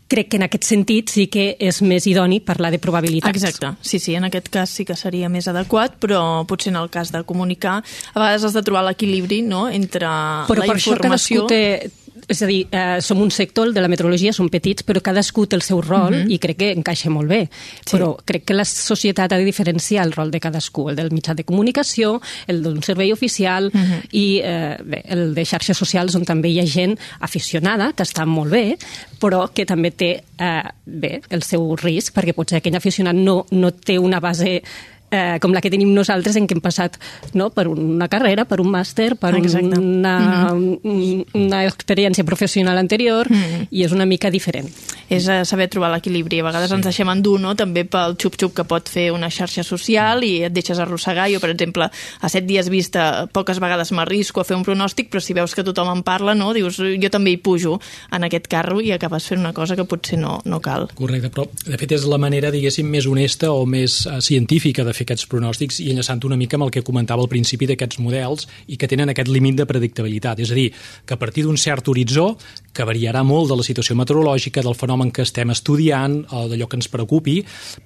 crec 0.09 0.31
que 0.33 0.39
en 0.41 0.47
aquest 0.49 0.65
sentit 0.65 1.13
sí 1.13 1.27
que 1.31 1.51
és 1.61 1.81
més 1.85 2.07
idoni 2.09 2.41
parlar 2.41 2.73
de 2.73 2.81
probabilitats. 2.83 3.37
Exacte, 3.37 3.75
sí, 3.85 4.01
sí, 4.01 4.17
en 4.17 4.27
aquest 4.29 4.49
cas 4.53 4.73
sí 4.73 4.87
que 4.89 4.97
seria 4.97 5.29
més 5.29 5.49
adequat, 5.51 5.99
però 6.01 6.23
potser 6.49 6.73
en 6.73 6.81
el 6.81 6.91
cas 6.91 7.13
de 7.15 7.23
comunicar, 7.29 7.79
a 8.15 8.19
vegades 8.19 8.49
has 8.49 8.57
de 8.57 8.65
trobar 8.65 8.87
l'equilibri 8.89 9.43
no? 9.45 9.67
entre 9.69 10.09
però 10.49 10.65
la 10.65 10.73
per 10.73 10.79
informació... 10.81 11.45
Això 11.45 11.49
té, 11.53 11.91
és 12.29 12.43
a 12.43 12.47
dir, 12.47 12.67
eh, 12.71 13.01
som 13.01 13.21
un 13.21 13.31
sector 13.31 13.73
de 13.73 13.81
la 13.81 13.89
meteorologia, 13.89 14.33
som 14.33 14.51
petits, 14.53 14.85
però 14.85 15.01
cadascú 15.01 15.47
té 15.49 15.57
el 15.57 15.63
seu 15.63 15.81
rol 15.81 16.13
mm 16.13 16.23
-hmm. 16.23 16.31
i 16.31 16.39
crec 16.39 16.57
que 16.59 16.73
encaixa 16.73 17.11
molt 17.11 17.29
bé. 17.29 17.49
Sí. 17.85 17.97
Però 17.97 18.17
crec 18.25 18.45
que 18.45 18.55
la 18.55 18.65
societat 18.65 19.33
ha 19.33 19.39
de 19.39 19.45
diferenciar 19.45 20.05
el 20.05 20.13
rol 20.13 20.31
de 20.31 20.41
cadascú, 20.41 20.91
el 20.91 20.97
del 20.97 21.11
mitjà 21.11 21.35
de 21.35 21.45
comunicació, 21.45 22.21
el 22.47 22.63
d'un 22.63 22.83
servei 22.83 23.13
oficial 23.13 23.71
mm 23.73 23.81
-hmm. 23.81 24.03
i 24.13 24.41
eh, 24.45 24.77
bé, 24.85 25.03
el 25.07 25.35
de 25.35 25.45
xarxes 25.45 25.77
socials 25.77 26.15
on 26.15 26.25
també 26.25 26.49
hi 26.49 26.61
ha 26.61 26.67
gent 26.67 26.99
aficionada, 27.21 27.93
que 27.95 28.03
està 28.03 28.27
molt 28.27 28.51
bé, 28.51 28.77
però 29.19 29.51
que 29.53 29.65
també 29.65 29.91
té 29.91 30.23
eh, 30.39 30.63
bé, 30.85 31.21
el 31.31 31.43
seu 31.43 31.77
risc, 31.77 32.15
perquè 32.15 32.35
potser 32.35 32.59
aquell 32.59 32.77
aficionat 32.77 33.15
no, 33.15 33.47
no 33.51 33.71
té 33.71 33.99
una 33.99 34.21
base 34.21 34.63
eh, 35.11 35.39
com 35.41 35.55
la 35.55 35.63
que 35.65 35.71
tenim 35.73 35.93
nosaltres 35.95 36.37
en 36.37 36.47
què 36.49 36.57
hem 36.57 36.63
passat 36.65 36.99
no? 37.39 37.51
per 37.55 37.67
una 37.71 38.09
carrera, 38.11 38.45
per 38.49 38.61
un 38.63 38.71
màster, 38.73 39.15
per 39.21 39.35
Exacte. 39.37 39.79
una, 39.79 40.53
mm 40.55 40.79
-hmm. 40.83 41.27
una 41.35 41.65
experiència 41.65 42.25
professional 42.25 42.79
anterior 42.79 43.31
mm 43.31 43.35
-hmm. 43.35 43.67
i 43.71 43.85
és 43.85 43.93
una 43.93 44.07
mica 44.07 44.31
diferent. 44.31 44.69
És 45.09 45.29
eh, 45.29 45.45
saber 45.45 45.69
trobar 45.69 45.91
l'equilibri. 45.93 46.41
A 46.41 46.45
vegades 46.45 46.69
sí. 46.69 46.75
ens 46.75 46.85
deixem 46.85 47.09
endur 47.09 47.41
no? 47.41 47.55
també 47.55 47.85
pel 47.85 48.17
xup-xup 48.17 48.53
que 48.53 48.65
pot 48.65 48.89
fer 48.89 49.11
una 49.13 49.31
xarxa 49.31 49.63
social 49.63 50.23
i 50.25 50.45
et 50.45 50.53
deixes 50.53 50.79
arrossegar. 50.79 51.31
Jo, 51.31 51.41
per 51.41 51.51
exemple, 51.51 51.91
a 52.21 52.29
set 52.29 52.45
dies 52.45 52.69
vista 52.69 53.29
poques 53.33 53.59
vegades 53.59 53.93
m'arrisco 53.93 54.41
a 54.41 54.45
fer 54.45 54.57
un 54.57 54.65
pronòstic, 54.65 55.09
però 55.11 55.21
si 55.21 55.33
veus 55.33 55.55
que 55.55 55.65
tothom 55.65 55.89
en 55.97 56.03
parla, 56.03 56.35
no? 56.35 56.53
dius 56.53 56.77
jo 56.77 57.11
també 57.11 57.31
hi 57.31 57.37
pujo 57.37 57.81
en 58.13 58.25
aquest 58.25 58.47
carro 58.49 58.81
i 58.81 58.93
acabes 58.93 59.27
fent 59.27 59.41
una 59.41 59.53
cosa 59.53 59.77
que 59.77 59.85
potser 59.85 60.19
no, 60.19 60.41
no 60.45 60.61
cal. 60.61 60.89
Correcte, 60.95 61.31
però 61.31 61.47
de 61.67 61.79
fet 61.79 61.93
és 61.93 62.05
la 62.05 62.19
manera, 62.19 62.51
diguéssim, 62.51 62.87
més 62.87 63.07
honesta 63.07 63.53
o 63.53 63.65
més 63.67 64.07
uh, 64.07 64.21
científica 64.21 64.85
de 64.85 64.93
fer 64.99 65.07
aquests 65.07 65.29
pronòstics 65.31 65.81
i 65.85 65.91
enllaçant 65.93 66.25
una 66.27 66.39
mica 66.39 66.59
amb 66.59 66.67
el 66.67 66.73
que 66.75 66.85
comentava 66.87 67.23
al 67.25 67.31
principi 67.31 67.69
d'aquests 67.71 68.01
models 68.03 68.49
i 68.67 68.79
que 68.81 68.89
tenen 68.91 69.13
aquest 69.13 69.31
límit 69.31 69.59
de 69.59 69.67
predictabilitat. 69.69 70.43
És 70.45 70.53
a 70.53 70.59
dir, 70.59 70.69
que 71.07 71.15
a 71.15 71.21
partir 71.21 71.47
d'un 71.47 71.59
cert 71.61 71.89
horitzó, 71.89 72.33
que 72.75 72.87
variarà 72.87 73.25
molt 73.27 73.51
de 73.53 73.59
la 73.59 73.67
situació 73.67 73.97
meteorològica, 73.99 74.63
del 74.63 74.77
fenomen 74.79 75.13
que 75.15 75.25
estem 75.27 75.55
estudiant, 75.55 76.21
o 76.31 76.47
d'allò 76.51 76.69
que 76.69 76.79
ens 76.79 76.91
preocupi, 76.93 77.39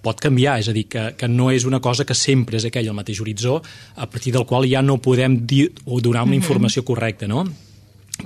pot 0.05 0.21
canviar. 0.21 0.59
És 0.63 0.71
a 0.73 0.77
dir, 0.77 0.87
que, 0.93 1.11
que 1.19 1.29
no 1.29 1.51
és 1.53 1.69
una 1.69 1.81
cosa 1.81 2.07
que 2.09 2.17
sempre 2.19 2.61
és 2.61 2.69
aquell 2.69 2.89
el 2.91 2.99
mateix 2.99 3.21
horitzó, 3.23 3.61
a 3.97 4.09
partir 4.09 4.35
del 4.37 4.49
qual 4.49 4.69
ja 4.69 4.83
no 4.83 5.01
podem 5.03 5.43
dir 5.47 5.69
o 5.85 6.01
donar 6.01 6.27
una 6.29 6.39
informació 6.39 6.85
correcta, 6.85 7.29
no? 7.29 7.47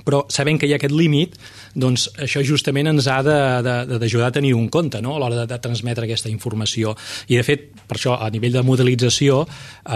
Però 0.07 0.23
sabent 0.31 0.59
que 0.59 0.69
hi 0.69 0.71
ha 0.71 0.79
aquest 0.79 0.95
límit, 0.95 1.35
doncs 1.75 2.07
això 2.23 2.39
justament 2.47 2.87
ens 2.93 3.09
ha 3.11 3.19
d'ajudar 3.25 4.31
a 4.31 4.35
tenir 4.39 4.53
un 4.55 4.69
compte 4.71 5.01
no? 5.03 5.17
a 5.17 5.19
l'hora 5.19 5.41
de, 5.41 5.47
de 5.51 5.57
transmetre 5.63 6.07
aquesta 6.07 6.31
informació. 6.31 6.95
I, 7.27 7.35
de 7.35 7.43
fet, 7.43 7.67
per 7.87 7.99
això, 7.99 8.15
a 8.15 8.31
nivell 8.31 8.55
de 8.55 8.63
modelització, 8.63 9.43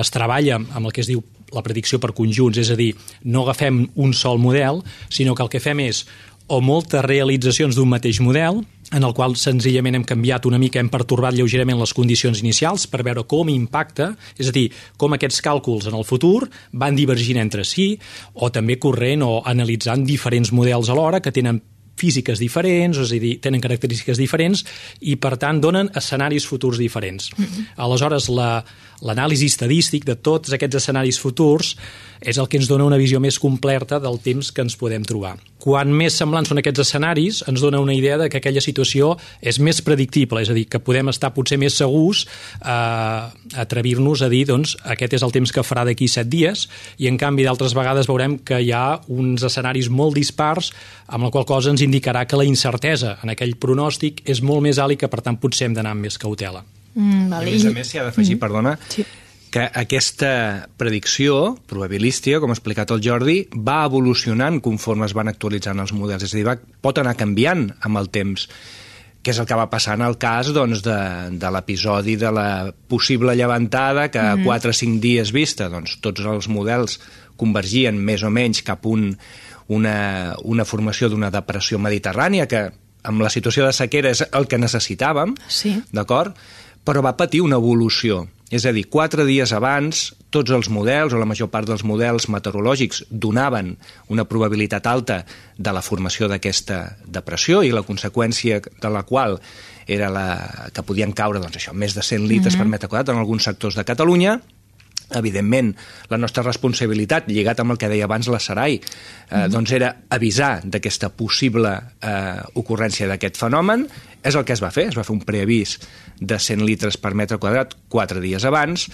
es 0.01 0.11
treballa 0.11 0.59
amb 0.59 0.83
el 0.83 0.91
que 0.91 1.05
es 1.05 1.11
diu 1.11 1.23
la 1.51 1.63
predicció 1.63 1.99
per 1.99 2.13
conjunts, 2.15 2.59
és 2.59 2.71
a 2.71 2.77
dir, 2.79 2.91
no 3.27 3.45
agafem 3.45 3.85
un 3.99 4.13
sol 4.15 4.39
model, 4.39 4.83
sinó 5.11 5.35
que 5.35 5.43
el 5.43 5.51
que 5.51 5.63
fem 5.63 5.83
és 5.83 6.05
o 6.51 6.59
moltes 6.59 7.03
realitzacions 7.05 7.77
d'un 7.77 7.87
mateix 7.91 8.19
model, 8.23 8.59
en 8.91 9.03
el 9.07 9.13
qual 9.15 9.37
senzillament 9.39 9.95
hem 9.95 10.05
canviat 10.07 10.45
una 10.49 10.59
mica, 10.61 10.79
hem 10.81 10.91
pertorbat 10.91 11.35
lleugerament 11.37 11.79
les 11.79 11.93
condicions 11.95 12.41
inicials 12.43 12.87
per 12.91 13.03
veure 13.07 13.23
com 13.29 13.49
impacta, 13.49 14.11
és 14.37 14.51
a 14.51 14.55
dir, 14.55 14.67
com 14.99 15.15
aquests 15.15 15.41
càlculs 15.45 15.87
en 15.87 15.97
el 15.97 16.07
futur 16.07 16.49
van 16.73 16.97
divergint 16.97 17.39
entre 17.41 17.65
si, 17.67 17.93
o 18.33 18.51
també 18.51 18.79
corrent 18.79 19.23
o 19.23 19.33
analitzant 19.47 20.03
diferents 20.07 20.51
models 20.51 20.91
alhora 20.91 21.21
que 21.23 21.31
tenen 21.31 21.61
físiques 22.01 22.39
diferents, 22.41 22.97
és 22.97 23.13
a 23.13 23.19
dir, 23.21 23.35
tenen 23.43 23.61
característiques 23.61 24.19
diferents 24.19 24.63
i, 24.99 25.17
per 25.21 25.35
tant, 25.41 25.61
donen 25.61 25.91
escenaris 25.97 26.47
futurs 26.49 26.79
diferents. 26.81 27.29
Mm 27.37 27.45
-hmm. 27.45 27.65
Aleshores, 27.85 28.29
l'anàlisi 28.29 29.45
la, 29.45 29.53
estadístic 29.53 30.05
de 30.05 30.15
tots 30.15 30.53
aquests 30.53 30.75
escenaris 30.75 31.19
futurs 31.19 31.75
és 32.21 32.37
el 32.37 32.47
que 32.47 32.57
ens 32.57 32.67
dona 32.67 32.85
una 32.85 32.97
visió 32.97 33.19
més 33.19 33.39
completa 33.39 33.99
del 33.99 34.19
temps 34.19 34.51
que 34.51 34.61
ens 34.61 34.75
podem 34.75 35.03
trobar. 35.03 35.37
Quan 35.61 35.91
més 35.93 36.15
semblants 36.17 36.49
són 36.49 36.57
aquests 36.61 36.81
escenaris, 36.81 37.43
ens 37.49 37.61
dona 37.61 37.81
una 37.83 37.93
idea 37.93 38.17
de 38.17 38.29
que 38.31 38.39
aquella 38.41 38.63
situació 38.63 39.11
és 39.41 39.59
més 39.61 39.81
predictible, 39.85 40.41
és 40.41 40.49
a 40.49 40.55
dir, 40.57 40.65
que 40.71 40.81
podem 40.81 41.11
estar 41.11 41.29
potser 41.35 41.59
més 41.61 41.77
segurs 41.77 42.23
a 42.61 42.77
eh, 43.29 43.61
atrevir-nos 43.61 44.25
a 44.25 44.31
dir 44.31 44.43
doncs, 44.49 44.73
aquest 44.95 45.19
és 45.19 45.25
el 45.27 45.35
temps 45.35 45.53
que 45.53 45.65
farà 45.65 45.85
d'aquí 45.85 46.09
set 46.09 46.29
dies 46.31 46.65
i, 46.97 47.07
en 47.11 47.19
canvi, 47.21 47.45
d'altres 47.45 47.75
vegades 47.77 48.09
veurem 48.09 48.39
que 48.45 48.61
hi 48.61 48.73
ha 48.73 49.01
uns 49.13 49.45
escenaris 49.45 49.91
molt 49.93 50.17
dispars 50.17 50.71
amb 51.07 51.27
la 51.27 51.33
qual 51.33 51.45
cosa 51.45 51.69
ens 51.73 51.85
indicarà 51.85 52.25
que 52.25 52.39
la 52.39 52.47
incertesa 52.47 53.17
en 53.21 53.33
aquell 53.35 53.57
pronòstic 53.61 54.25
és 54.25 54.41
molt 54.41 54.65
més 54.65 54.81
alt 54.81 54.97
i 54.97 55.01
que, 55.01 55.11
per 55.11 55.21
tant, 55.21 55.37
potser 55.37 55.69
hem 55.69 55.77
d'anar 55.77 55.93
amb 55.93 56.09
més 56.09 56.17
cautela. 56.17 56.65
Mm, 56.95 57.29
vale. 57.31 57.47
A 57.47 57.51
més 57.53 57.65
a 57.65 57.71
més, 57.75 57.87
s'hi 57.87 57.99
ha 58.01 58.07
d'afegir, 58.07 58.35
mm. 58.35 58.41
perdona, 58.41 58.75
sí. 58.91 59.05
Que 59.51 59.65
aquesta 59.67 60.67
predicció 60.79 61.57
probabilística, 61.67 62.39
com 62.39 62.53
ha 62.53 62.55
explicat 62.55 62.93
el 62.95 63.01
Jordi, 63.03 63.41
va 63.51 63.81
evolucionant 63.85 64.61
conforme 64.63 65.05
es 65.05 65.15
van 65.17 65.27
actualitzant 65.27 65.83
els 65.83 65.91
models, 65.91 66.23
és 66.23 66.33
a 66.33 66.39
dir, 66.39 66.45
va, 66.47 66.55
pot 66.55 67.01
anar 67.01 67.17
canviant 67.19 67.67
amb 67.83 67.99
el 67.99 68.07
temps 68.13 68.47
que 69.21 69.29
és 69.29 69.37
el 69.37 69.45
que 69.45 69.57
va 69.57 69.67
passar 69.69 69.99
en 69.99 70.05
el 70.07 70.15
cas 70.17 70.49
doncs, 70.55 70.81
de, 70.81 70.97
de 71.37 71.49
l'episodi 71.53 72.15
de 72.17 72.31
la 72.33 72.71
possible 72.89 73.35
llevantada 73.37 74.09
que 74.09 74.19
a 74.19 74.35
mm 74.35 74.39
-hmm. 74.41 74.45
4 74.45 74.69
o 74.69 74.73
5 74.73 74.99
dies 74.99 75.31
vista 75.31 75.69
doncs, 75.69 75.99
tots 76.01 76.21
els 76.21 76.47
models 76.47 76.99
convergien 77.35 77.97
més 77.97 78.23
o 78.23 78.29
menys 78.29 78.63
cap 78.63 78.85
un, 78.85 79.17
una, 79.67 80.35
una 80.43 80.65
formació 80.65 81.09
d'una 81.09 81.29
depressió 81.29 81.77
mediterrània 81.77 82.47
que 82.47 82.71
amb 83.03 83.21
la 83.21 83.29
situació 83.29 83.65
de 83.65 83.73
sequera 83.73 84.09
és 84.09 84.23
el 84.31 84.47
que 84.47 84.57
necessitàvem, 84.57 85.35
sí. 85.47 85.81
d'acord? 85.91 86.35
Però 86.85 87.01
va 87.05 87.17
patir 87.17 87.41
una 87.45 87.59
evolució. 87.61 88.25
És 88.51 88.65
a 88.67 88.73
dir, 88.75 88.83
quatre 88.91 89.23
dies 89.23 89.53
abans, 89.55 90.09
tots 90.29 90.51
els 90.51 90.67
models, 90.67 91.13
o 91.15 91.19
la 91.21 91.27
major 91.29 91.47
part 91.53 91.69
dels 91.69 91.85
models 91.87 92.27
meteorològics, 92.27 93.05
donaven 93.09 93.77
una 94.11 94.25
probabilitat 94.27 94.89
alta 94.91 95.21
de 95.55 95.71
la 95.71 95.83
formació 95.85 96.27
d'aquesta 96.27 96.81
depressió 97.07 97.61
i 97.63 97.71
la 97.71 97.85
conseqüència 97.87 98.59
de 98.59 98.91
la 98.91 99.05
qual 99.07 99.39
era 99.87 100.09
la, 100.11 100.25
que 100.75 100.83
podien 100.83 101.15
caure 101.15 101.39
doncs, 101.39 101.61
això, 101.61 101.71
més 101.73 101.95
de 101.95 102.03
100 102.03 102.27
litres 102.27 102.55
mm 102.55 102.57
-hmm. 102.57 102.63
per 102.63 102.71
metre 102.75 102.89
quadrat 102.89 103.09
en 103.09 103.21
alguns 103.23 103.43
sectors 103.43 103.75
de 103.75 103.85
Catalunya, 103.85 104.41
evidentment, 105.17 105.73
la 106.09 106.17
nostra 106.17 106.43
responsabilitat, 106.43 107.27
lligat 107.27 107.59
amb 107.59 107.75
el 107.75 107.79
que 107.81 107.89
deia 107.91 108.05
abans 108.09 108.29
la 108.31 108.39
Sarai, 108.39 108.75
eh, 108.75 108.81
mm 108.81 109.37
-hmm. 109.37 109.49
doncs 109.49 109.71
era 109.71 109.95
avisar 110.09 110.61
d'aquesta 110.63 111.09
possible 111.09 111.71
eh, 112.01 112.41
ocurrència 112.55 113.07
d'aquest 113.07 113.37
fenomen. 113.37 113.87
És 114.23 114.35
el 114.35 114.45
que 114.45 114.53
es 114.53 114.61
va 114.61 114.71
fer, 114.71 114.87
es 114.87 114.97
va 114.97 115.03
fer 115.03 115.13
un 115.13 115.21
preavís 115.21 115.79
de 116.19 116.39
100 116.39 116.65
litres 116.65 116.97
per 116.97 117.13
metre 117.13 117.37
quadrat 117.37 117.75
quatre 117.89 118.19
dies 118.19 118.45
abans, 118.45 118.89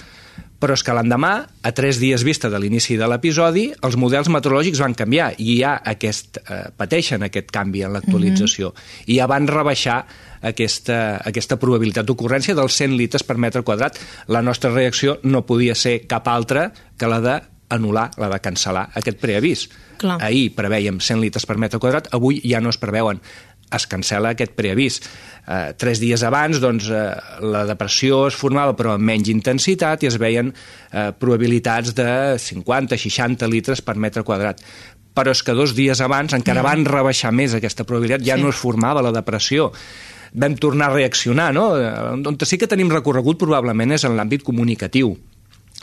però 0.59 0.73
és 0.73 0.83
que 0.83 0.93
l'endemà, 0.95 1.31
a 1.61 1.71
tres 1.77 1.99
dies 2.01 2.23
vista 2.25 2.49
de 2.49 2.59
l'inici 2.59 2.97
de 2.97 3.07
l'episodi, 3.09 3.67
els 3.85 3.97
models 3.99 4.29
meteorològics 4.33 4.81
van 4.81 4.95
canviar 4.97 5.31
i 5.37 5.59
ja 5.59 5.75
aquest, 5.85 6.41
eh, 6.43 6.63
pateixen 6.77 7.23
aquest 7.23 7.51
canvi 7.53 7.83
en 7.83 7.93
l'actualització. 7.93 8.69
Mm 8.69 8.73
-hmm. 8.73 9.03
I 9.13 9.17
ja 9.19 9.27
van 9.27 9.47
rebaixar 9.47 10.05
aquesta, 10.41 11.21
aquesta 11.25 11.57
probabilitat 11.57 12.05
d'ocurrència 12.05 12.55
dels 12.55 12.73
100 12.73 12.97
litres 12.97 13.23
per 13.23 13.37
metre 13.37 13.63
quadrat. 13.63 13.99
La 14.27 14.41
nostra 14.41 14.71
reacció 14.71 15.19
no 15.23 15.45
podia 15.45 15.75
ser 15.75 16.07
cap 16.07 16.27
altra 16.27 16.71
que 16.97 17.07
la 17.07 17.21
de 17.21 17.41
anul·lar, 17.69 18.11
la 18.17 18.29
de 18.29 18.39
cancel·lar 18.41 18.87
aquest 18.95 19.19
preavís. 19.19 19.67
Clar. 19.97 20.19
Ahir 20.21 20.51
preveiem 20.55 20.99
100 20.99 21.21
litres 21.21 21.45
per 21.49 21.57
metre 21.57 21.79
quadrat, 21.79 22.07
avui 22.13 22.39
ja 22.45 22.61
no 22.61 22.69
es 22.69 22.77
preveuen 22.77 23.19
es 23.73 23.87
cancela 23.87 24.31
aquest 24.33 24.53
preavís. 24.57 24.99
Eh, 25.47 25.73
tres 25.79 26.01
dies 26.03 26.23
abans 26.27 26.61
doncs, 26.63 26.89
eh, 26.91 27.07
la 27.43 27.65
depressió 27.67 28.25
es 28.27 28.35
formava 28.35 28.75
però 28.77 28.95
amb 28.95 29.07
menys 29.07 29.31
intensitat 29.31 30.03
i 30.03 30.11
es 30.11 30.19
veien 30.19 30.51
eh, 30.51 31.11
probabilitats 31.19 31.95
de 31.97 32.09
50-60 32.41 33.47
litres 33.51 33.81
per 33.81 33.95
metre 33.95 34.23
quadrat 34.27 34.63
però 35.17 35.33
és 35.33 35.41
que 35.41 35.55
dos 35.57 35.73
dies 35.73 35.97
abans 36.05 36.35
encara 36.37 36.61
van 36.61 36.83
rebaixar 36.85 37.31
més 37.33 37.55
aquesta 37.57 37.87
probabilitat, 37.89 38.21
ja 38.21 38.35
sí. 38.37 38.43
no 38.43 38.51
es 38.53 38.59
formava 38.61 39.01
la 39.01 39.15
depressió 39.15 39.71
vam 40.37 40.53
tornar 40.61 40.91
a 40.91 40.93
reaccionar, 40.93 41.53
no? 41.55 41.71
On 42.29 42.37
sí 42.45 42.59
que 42.61 42.69
tenim 42.69 42.91
recorregut 42.93 43.39
probablement 43.41 43.95
és 43.95 44.05
en 44.05 44.13
l'àmbit 44.19 44.43
comunicatiu 44.45 45.15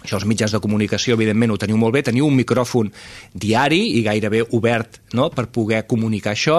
això 0.04 0.18
els 0.20 0.26
mitjans 0.28 0.52
de 0.52 0.61
comunicació, 0.61 1.16
evidentment, 1.16 1.54
ho 1.54 1.58
teniu 1.61 1.78
molt 1.80 1.94
bé, 1.96 2.02
teniu 2.04 2.26
un 2.28 2.37
micròfon 2.37 2.90
diari 3.32 3.80
i 3.99 4.02
gairebé 4.04 4.42
obert 4.52 5.00
no?, 5.16 5.30
per 5.32 5.46
poder 5.49 5.84
comunicar 5.88 6.34
això. 6.34 6.58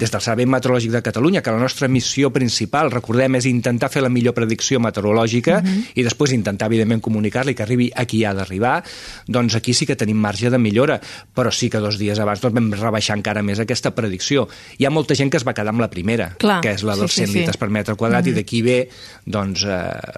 Des 0.00 0.12
del 0.12 0.22
Servei 0.24 0.48
Meteorològic 0.48 0.94
de 0.94 1.02
Catalunya, 1.04 1.42
que 1.44 1.52
la 1.52 1.60
nostra 1.60 1.90
missió 1.92 2.30
principal, 2.32 2.90
recordem, 2.94 3.36
és 3.36 3.48
intentar 3.50 3.90
fer 3.92 4.02
la 4.04 4.12
millor 4.12 4.32
predicció 4.36 4.80
meteorològica 4.80 5.58
uh 5.58 5.62
mhm. 5.62 5.76
-huh. 5.76 5.92
i 5.94 6.02
després 6.02 6.32
intentar, 6.32 6.66
evidentment, 6.66 7.02
comunicar-li 7.02 7.54
que 7.54 7.62
arribi 7.62 7.90
a 7.94 8.04
qui 8.06 8.24
ha 8.24 8.32
d'arribar, 8.32 8.82
doncs 9.26 9.54
aquí 9.54 9.74
sí 9.74 9.86
que 9.86 9.96
tenim 9.96 10.16
marge 10.16 10.50
de 10.50 10.58
millora, 10.58 11.00
però 11.34 11.50
sí 11.50 11.68
que 11.68 11.78
dos 11.78 11.98
dies 11.98 12.18
abans 12.18 12.40
doncs, 12.40 12.54
vam 12.54 12.72
rebaixar 12.72 13.16
encara 13.16 13.42
més 13.42 13.58
aquesta 13.58 13.94
predicció. 13.94 14.48
Hi 14.78 14.86
ha 14.86 14.90
molta 14.90 15.14
gent 15.14 15.30
que 15.30 15.36
es 15.36 15.46
va 15.46 15.52
quedar 15.52 15.68
amb 15.68 15.80
la 15.80 15.90
primera, 15.90 16.34
Clar, 16.38 16.60
que 16.60 16.72
és 16.72 16.82
la 16.82 16.96
dels 16.96 17.12
sí, 17.12 17.20
100 17.20 17.26
sí, 17.26 17.38
litres 17.38 17.54
sí. 17.54 17.58
per 17.58 17.68
metre 17.68 17.94
quadrat, 17.94 18.22
uh 18.22 18.26
-huh. 18.26 18.28
i 18.28 18.32
mhm. 18.32 18.36
d'aquí 18.36 18.62
ve 18.62 18.88
doncs, 19.24 19.64
eh, 19.64 19.68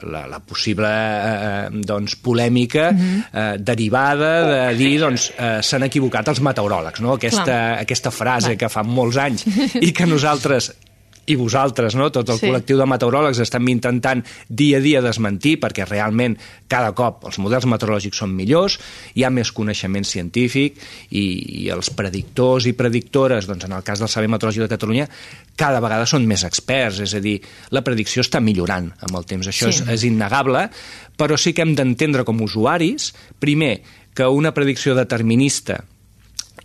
la, 0.03 0.27
la 0.27 0.41
possible 0.41 0.87
eh, 0.89 1.69
doncs, 1.71 2.17
polèmica 2.17 2.68
mica 2.69 2.91
uh 2.91 2.97
-huh. 2.97 3.23
eh, 3.33 3.59
derivada 3.59 4.69
de 4.71 4.77
dir 4.77 5.01
doncs, 5.01 5.33
eh, 5.39 5.59
s'han 5.63 5.83
equivocat 5.83 6.29
els 6.29 6.41
meteoròlegs, 6.41 7.01
no? 7.01 7.15
aquesta, 7.15 7.81
aquesta 7.81 8.11
frase 8.11 8.51
Va. 8.51 8.57
que 8.57 8.69
fa 8.69 8.83
molts 8.83 9.17
anys 9.17 9.47
i 9.87 9.93
que 9.93 10.07
nosaltres 10.07 10.73
i 11.29 11.37
vosaltres, 11.37 11.95
no? 11.95 12.09
tot 12.13 12.31
el 12.33 12.39
sí. 12.41 12.49
col·lectiu 12.49 12.79
de 12.81 12.87
meteoròlegs 12.89 13.43
estem 13.45 13.69
intentant 13.69 14.23
dia 14.49 14.79
a 14.81 14.85
dia 14.85 15.03
desmentir 15.05 15.59
perquè 15.61 15.85
realment 15.85 16.39
cada 16.69 16.95
cop 16.97 17.27
els 17.29 17.39
models 17.43 17.69
meteorològics 17.69 18.23
són 18.23 18.33
millors, 18.37 18.79
hi 19.15 19.25
ha 19.25 19.31
més 19.31 19.53
coneixement 19.53 20.07
científic 20.09 20.81
i, 21.11 21.25
i 21.65 21.69
els 21.75 21.93
predictors 21.97 22.69
i 22.71 22.75
predictores, 22.79 23.49
doncs 23.49 23.69
en 23.69 23.77
el 23.77 23.85
cas 23.85 24.01
del 24.01 24.09
Servei 24.09 24.33
Meteorològic 24.33 24.65
de 24.65 24.73
Catalunya, 24.73 25.09
cada 25.59 25.83
vegada 25.85 26.09
són 26.09 26.25
més 26.29 26.47
experts, 26.49 27.03
és 27.05 27.15
a 27.19 27.21
dir, 27.21 27.37
la 27.77 27.85
predicció 27.85 28.25
està 28.25 28.41
millorant 28.41 28.89
amb 28.97 29.21
el 29.21 29.29
temps, 29.29 29.53
això 29.53 29.69
sí. 29.69 29.83
és, 29.83 29.89
és 29.99 30.09
innegable, 30.09 30.69
però 31.19 31.37
sí 31.37 31.53
que 31.53 31.67
hem 31.67 31.75
d'entendre 31.75 32.25
com 32.25 32.41
usuaris, 32.45 33.13
primer, 33.43 33.81
que 34.15 34.27
una 34.31 34.55
predicció 34.55 34.95
determinista 34.99 35.83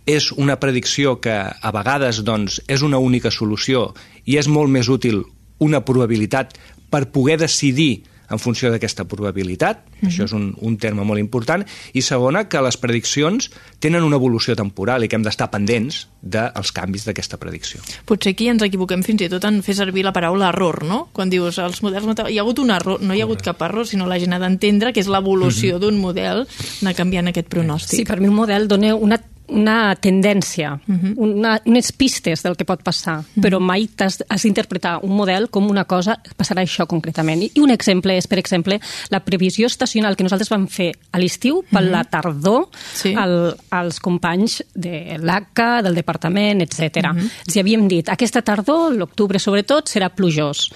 és 0.06 0.30
una 0.36 0.58
predicció 0.60 1.16
que 1.20 1.34
a 1.34 1.70
vegades 1.72 2.20
doncs, 2.24 2.60
és 2.68 2.82
una 2.84 3.00
única 3.00 3.30
solució 3.32 3.92
i 4.28 4.36
és 4.40 4.48
molt 4.48 4.70
més 4.70 4.90
útil 4.92 5.22
una 5.64 5.80
probabilitat 5.84 6.52
per 6.92 7.06
poder 7.14 7.38
decidir 7.40 8.04
en 8.30 8.38
funció 8.38 8.70
d'aquesta 8.70 9.04
probabilitat, 9.04 9.84
mm 9.84 9.90
-hmm. 10.00 10.08
això 10.08 10.24
és 10.24 10.32
un, 10.32 10.54
un 10.60 10.76
terme 10.76 11.04
molt 11.04 11.20
important, 11.20 11.64
i 11.92 12.02
segona, 12.02 12.48
que 12.48 12.60
les 12.62 12.76
prediccions 12.76 13.50
tenen 13.78 14.02
una 14.02 14.16
evolució 14.16 14.56
temporal 14.56 15.04
i 15.04 15.08
que 15.08 15.16
hem 15.16 15.22
d'estar 15.22 15.50
pendents 15.50 16.08
dels 16.20 16.72
canvis 16.72 17.04
d'aquesta 17.04 17.36
predicció. 17.36 17.80
Potser 18.04 18.32
aquí 18.32 18.48
ens 18.48 18.62
equivoquem 18.62 19.02
fins 19.02 19.22
i 19.22 19.28
tot 19.28 19.44
en 19.44 19.62
fer 19.62 19.74
servir 19.74 20.04
la 20.04 20.12
paraula 20.12 20.48
error, 20.48 20.84
no? 20.84 21.08
Quan 21.12 21.30
dius 21.30 21.58
els 21.58 21.82
models... 21.82 22.04
Hi 22.30 22.38
ha 22.38 22.42
hagut 22.42 22.58
un 22.58 22.70
error, 22.70 23.00
no 23.00 23.14
hi 23.14 23.20
ha 23.20 23.24
hagut 23.24 23.42
cap 23.42 23.60
error, 23.62 23.86
sinó 23.86 24.06
la 24.06 24.18
gent 24.18 24.32
ha 24.32 24.38
d'entendre 24.38 24.92
que 24.92 25.00
és 25.00 25.08
l'evolució 25.08 25.74
mm 25.74 25.76
-hmm. 25.76 25.80
d'un 25.80 25.98
model 25.98 26.46
anar 26.82 26.94
canviant 26.94 27.28
aquest 27.28 27.48
pronòstic. 27.48 27.98
Sí, 27.98 28.04
per 28.04 28.20
mi 28.20 28.28
un 28.28 28.34
model 28.34 28.68
dona 28.68 28.94
una 28.94 29.20
una 29.46 29.94
tendència, 29.96 30.80
uh 30.86 30.94
-huh. 30.94 31.14
una, 31.16 31.60
unes 31.66 31.92
pistes 31.92 32.42
del 32.42 32.56
que 32.56 32.64
pot 32.64 32.82
passar, 32.82 33.18
uh 33.18 33.24
-huh. 33.24 33.42
però 33.42 33.60
mai 33.60 33.88
has, 33.98 34.24
has 34.28 34.42
d'interpretar 34.42 35.00
un 35.02 35.16
model 35.16 35.50
com 35.50 35.68
una 35.68 35.84
cosa, 35.84 36.20
passarà 36.36 36.62
això 36.62 36.86
concretament. 36.86 37.42
I, 37.42 37.50
I 37.54 37.60
un 37.60 37.70
exemple 37.70 38.16
és, 38.16 38.26
per 38.26 38.38
exemple, 38.38 38.80
la 39.10 39.20
previsió 39.20 39.66
estacional 39.66 40.16
que 40.16 40.22
nosaltres 40.22 40.48
vam 40.48 40.66
fer 40.66 40.94
a 41.10 41.18
l'estiu, 41.18 41.64
per 41.70 41.82
uh 41.82 41.86
-huh. 41.86 41.90
la 41.90 42.04
tardor, 42.04 42.68
sí. 42.94 43.14
al, 43.14 43.56
als 43.70 44.00
companys 44.00 44.64
de 44.74 45.18
l'ACA, 45.20 45.82
del 45.82 45.94
departament, 45.94 46.62
etc. 46.62 46.80
Uh 46.80 47.16
-huh. 47.16 47.30
Els 47.46 47.56
havíem 47.56 47.88
dit, 47.88 48.08
aquesta 48.08 48.42
tardor, 48.42 48.94
l'octubre 48.94 49.38
sobretot, 49.38 49.88
serà 49.88 50.08
plujós. 50.08 50.70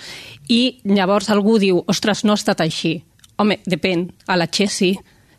I 0.48 0.80
llavors 0.84 1.30
algú 1.30 1.58
diu, 1.58 1.82
ostres, 1.86 2.24
no 2.24 2.32
ha 2.32 2.34
estat 2.34 2.60
així. 2.60 3.04
Home, 3.36 3.60
depèn, 3.66 4.12
a 4.26 4.36
la 4.36 4.46
Che 4.46 4.66
sí, 4.66 4.98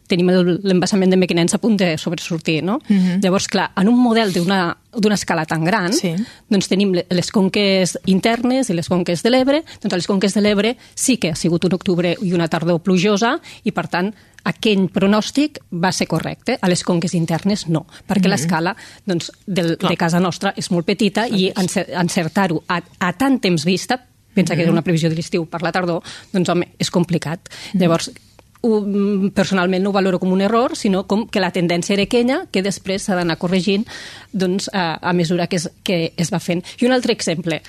tenim 0.09 0.27
l'embassament 0.33 1.11
de 1.13 1.17
Mequinensa 1.21 1.57
a 1.57 1.61
punt 1.61 1.77
de 1.79 1.93
sobresortir, 2.01 2.63
no? 2.65 2.79
Llavors, 3.21 3.47
clar, 3.47 3.69
en 3.77 3.87
un 3.91 3.99
model 4.01 4.33
d'una 4.33 4.75
d'una 4.89 5.13
escala 5.13 5.43
tan 5.45 5.63
gran, 5.63 5.93
Sí. 5.93 6.15
doncs 6.49 6.67
tenim 6.67 6.95
le- 6.95 7.05
les 7.13 7.27
conques 7.29 7.91
internes 8.09 8.71
i 8.71 8.73
les 8.73 8.87
conques 8.89 9.21
de 9.21 9.29
l'Ebre. 9.29 9.63
Doncs 9.83 9.93
a 9.93 9.97
les 9.97 10.07
conques 10.07 10.33
de 10.33 10.41
l'Ebre 10.41 10.77
sí 10.95 11.17
que 11.17 11.29
ha 11.29 11.35
sigut 11.35 11.63
un 11.65 11.73
octubre 11.77 12.15
i 12.23 12.33
una 12.33 12.47
tardor 12.47 12.79
plujosa 12.81 13.39
i, 13.63 13.71
per 13.71 13.87
tant, 13.87 14.09
aquell 14.43 14.89
pronòstic 14.89 15.59
va 15.71 15.91
ser 15.91 16.07
correcte. 16.07 16.57
A 16.59 16.67
les 16.67 16.81
conques 16.83 17.13
internes 17.13 17.67
no, 17.69 17.85
perquè 18.07 18.27
l'escala 18.31 18.75
doncs, 19.05 19.31
del, 19.45 19.75
de 19.77 19.95
casa 19.95 20.19
nostra 20.19 20.55
és 20.57 20.71
molt 20.71 20.87
petita 20.87 21.27
i 21.27 21.51
encer- 21.55 21.91
encertar-ho 21.93 22.63
a, 22.67 22.81
a 22.99 23.13
tant 23.13 23.39
temps 23.39 23.63
vista 23.65 23.99
pensa 24.33 24.55
que 24.55 24.63
és 24.63 24.69
una 24.69 24.81
previsió 24.81 25.09
de 25.09 25.15
l'estiu 25.17 25.45
per 25.45 25.61
la 25.61 25.71
tardor, 25.71 26.01
doncs 26.31 26.49
home, 26.49 26.67
és 26.79 26.89
complicat. 26.89 27.49
Llavors, 27.73 28.07
ho, 28.07 28.11
mm, 28.11 28.28
personalment 28.61 29.83
no 29.83 29.91
ho 29.91 29.95
valoro 29.95 30.19
com 30.19 30.33
un 30.35 30.41
error, 30.41 30.75
sinó 30.75 31.05
com 31.07 31.27
que 31.27 31.39
la 31.39 31.51
tendència 31.55 31.95
era 31.95 32.03
aquella 32.03 32.41
que 32.51 32.63
després 32.65 33.05
s'ha 33.05 33.15
d'anar 33.15 33.37
corregint 33.39 33.85
doncs, 34.33 34.69
a, 34.73 34.99
a 34.99 35.13
mesura 35.13 35.47
que 35.47 35.61
es, 35.61 35.69
que 35.83 36.13
es 36.17 36.33
va 36.33 36.41
fent. 36.43 36.65
I 36.79 36.89
un 36.89 36.95
altre 36.95 37.15
exemple, 37.15 37.61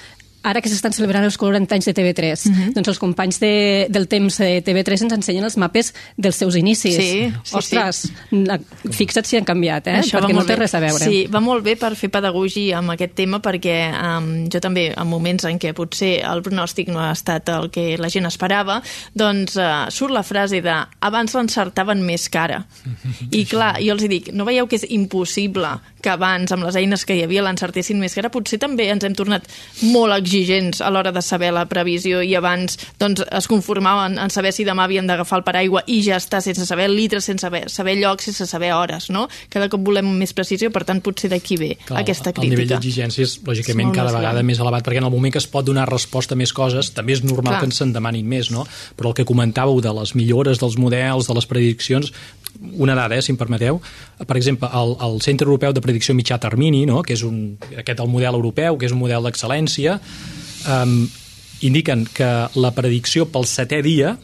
ara 0.43 0.63
que 0.63 0.71
s'estan 0.73 0.95
celebrant 0.97 1.25
els 1.27 1.37
40 1.41 1.75
anys 1.77 1.89
de 1.91 1.95
TV3, 1.97 2.45
doncs 2.75 2.89
els 2.93 3.01
companys 3.01 3.41
de, 3.43 3.53
del 3.93 4.07
temps 4.09 4.39
de 4.41 4.49
TV3 4.65 5.05
ens 5.07 5.17
ensenyen 5.19 5.45
els 5.45 5.57
mapes 5.61 5.93
dels 6.17 6.39
seus 6.41 6.57
inicis. 6.57 6.97
Sí, 6.97 7.09
sí, 7.29 7.57
Ostres, 7.59 8.03
na- 8.33 8.59
fixa't 8.91 9.29
si 9.29 9.37
han 9.37 9.45
canviat, 9.49 9.91
eh? 9.93 9.99
Això 10.01 10.19
perquè 10.21 10.37
no 10.37 10.45
té 10.49 10.55
bé. 10.55 10.61
res 10.63 10.75
a 10.75 10.81
veure. 10.81 11.05
Sí, 11.05 11.27
va 11.33 11.43
molt 11.45 11.65
bé 11.67 11.77
per 11.81 11.93
fer 11.99 12.11
pedagogia 12.13 12.79
amb 12.81 12.95
aquest 12.95 13.15
tema 13.19 13.43
perquè 13.45 13.77
um, 13.93 14.31
jo 14.53 14.63
també, 14.65 14.89
en 14.97 15.11
moments 15.11 15.45
en 15.49 15.61
què 15.61 15.75
potser 15.77 16.21
el 16.25 16.43
pronòstic 16.47 16.89
no 16.93 17.03
ha 17.05 17.11
estat 17.13 17.49
el 17.53 17.69
que 17.75 17.99
la 18.01 18.09
gent 18.13 18.29
esperava, 18.31 18.81
doncs 19.15 19.59
uh, 19.61 19.87
surt 19.93 20.15
la 20.17 20.25
frase 20.25 20.63
de 20.65 20.77
abans 21.01 21.37
l'encertaven 21.37 22.01
més 22.07 22.29
cara. 22.33 22.65
I 23.31 23.45
clar, 23.45 23.75
jo 23.85 23.93
els 23.97 24.09
dic, 24.09 24.33
no 24.33 24.49
veieu 24.49 24.69
que 24.71 24.81
és 24.81 24.89
impossible 24.89 25.77
que 26.03 26.13
abans, 26.13 26.53
amb 26.53 26.65
les 26.67 26.77
eines 26.81 27.05
que 27.05 27.17
hi 27.17 27.25
havia, 27.25 27.43
l'encertessin 27.45 28.01
més 28.01 28.15
cara? 28.17 28.31
Potser 28.33 28.59
també 28.63 28.89
ens 28.93 29.05
hem 29.05 29.15
tornat 29.19 29.47
molt 29.93 30.17
exigents 30.17 30.81
a 30.81 30.91
l'hora 30.91 31.13
de 31.13 31.23
saber 31.23 31.53
la 31.55 31.67
previsió 31.71 32.23
i 32.23 32.35
abans 32.39 32.79
doncs, 33.01 33.23
es 33.27 33.49
conformaven 33.51 34.19
en 34.21 34.33
saber 34.33 34.53
si 34.57 34.65
demà 34.69 34.87
havien 34.89 35.07
d'agafar 35.09 35.41
el 35.41 35.47
paraigua 35.47 35.85
i 35.87 36.01
ja 36.07 36.19
està, 36.21 36.41
sense 36.45 36.67
saber 36.67 36.89
litres, 36.91 37.27
sense 37.29 37.45
saber, 37.45 37.65
saber 37.73 37.97
llocs, 38.01 38.29
sense 38.31 38.47
saber 38.47 38.73
hores, 38.77 39.11
no? 39.11 39.27
Cada 39.53 39.69
cop 39.73 39.83
volem 39.85 40.09
més 40.19 40.35
precisió, 40.37 40.71
per 40.75 40.85
tant, 40.89 41.01
potser 41.05 41.31
d'aquí 41.33 41.59
ve 41.61 41.71
Clar, 41.87 42.03
aquesta 42.03 42.33
El 42.35 42.45
nivell 42.45 42.65
crítica. 42.65 42.79
d'exigència 42.79 43.25
és, 43.27 43.39
lògicament, 43.47 43.95
cada 43.97 44.13
vegada 44.15 44.43
més 44.47 44.61
elevat, 44.63 44.85
perquè 44.87 45.03
en 45.03 45.09
el 45.09 45.15
moment 45.15 45.33
que 45.35 45.43
es 45.43 45.49
pot 45.51 45.67
donar 45.67 45.89
resposta 45.91 46.37
a 46.37 46.41
més 46.41 46.53
coses, 46.57 46.93
també 46.97 47.17
és 47.17 47.25
normal 47.25 47.57
Clar. 47.57 47.61
que 47.61 47.71
ens 47.71 47.81
se'n 47.83 47.93
demanin 47.93 48.27
més, 48.29 48.51
no? 48.51 48.67
Però 48.97 49.11
el 49.11 49.19
que 49.19 49.27
comentàveu 49.29 49.81
de 49.81 49.93
les 50.01 50.15
millores 50.15 50.61
dels 50.61 50.79
models, 50.79 51.27
de 51.27 51.35
les 51.35 51.47
prediccions, 51.47 52.13
una 52.73 52.95
dada, 52.95 53.17
eh, 53.17 53.23
si 53.23 53.33
em 53.33 53.39
permeteu. 53.39 53.81
Per 54.27 54.37
exemple, 54.37 54.69
el, 54.77 54.97
el 55.01 55.21
Centre 55.25 55.47
Europeu 55.47 55.73
de 55.73 55.81
Predicció 55.81 55.90
Mitjà 56.17 56.39
Termini, 56.43 56.85
no? 56.87 57.03
que 57.03 57.15
és 57.17 57.25
un, 57.27 57.57
aquest 57.79 58.01
el 58.01 58.11
model 58.11 58.39
europeu, 58.39 58.79
que 58.79 58.87
és 58.87 58.95
un 58.95 59.01
model 59.03 59.27
d'excel·lència, 59.27 59.99
um, 60.71 61.09
indiquen 61.67 62.07
que 62.15 62.31
la 62.57 62.73
predicció 62.77 63.27
pel 63.29 63.49
setè 63.49 63.83
dia 63.85 64.17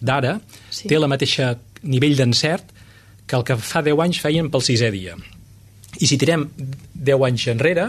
d'ara 0.00 0.38
Sí. 0.70 0.82
sí. 0.82 0.88
té 0.88 0.98
la 0.98 1.08
mateixa 1.10 1.56
nivell 1.82 2.16
d'encert 2.18 2.74
que 3.26 3.36
el 3.36 3.44
que 3.44 3.56
fa 3.56 3.82
10 3.82 4.00
anys 4.04 4.20
feien 4.22 4.48
pel 4.50 4.64
sisè 4.64 4.90
dia. 4.92 5.16
I 6.00 6.06
si 6.06 6.16
tirem 6.20 6.46
10 6.94 7.24
anys 7.28 7.46
enrere, 7.52 7.88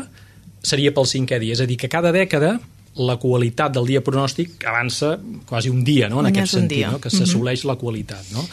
seria 0.63 0.91
pel 0.95 1.07
cinquè 1.07 1.39
dia. 1.39 1.55
És 1.55 1.61
a 1.63 1.67
dir, 1.69 1.77
que 1.79 1.89
cada 1.91 2.11
dècada 2.11 2.57
la 2.99 3.15
qualitat 3.19 3.71
del 3.75 3.87
dia 3.87 4.01
pronòstic 4.03 4.65
avança 4.67 5.13
quasi 5.47 5.71
un 5.71 5.83
dia, 5.87 6.09
no? 6.11 6.19
en 6.19 6.29
aquest 6.29 6.57
sentit, 6.57 6.81
dia. 6.81 6.91
no? 6.91 6.99
que 6.99 7.11
s'assoleix 7.13 7.63
la 7.67 7.77
qualitat. 7.79 8.27
No? 8.35 8.43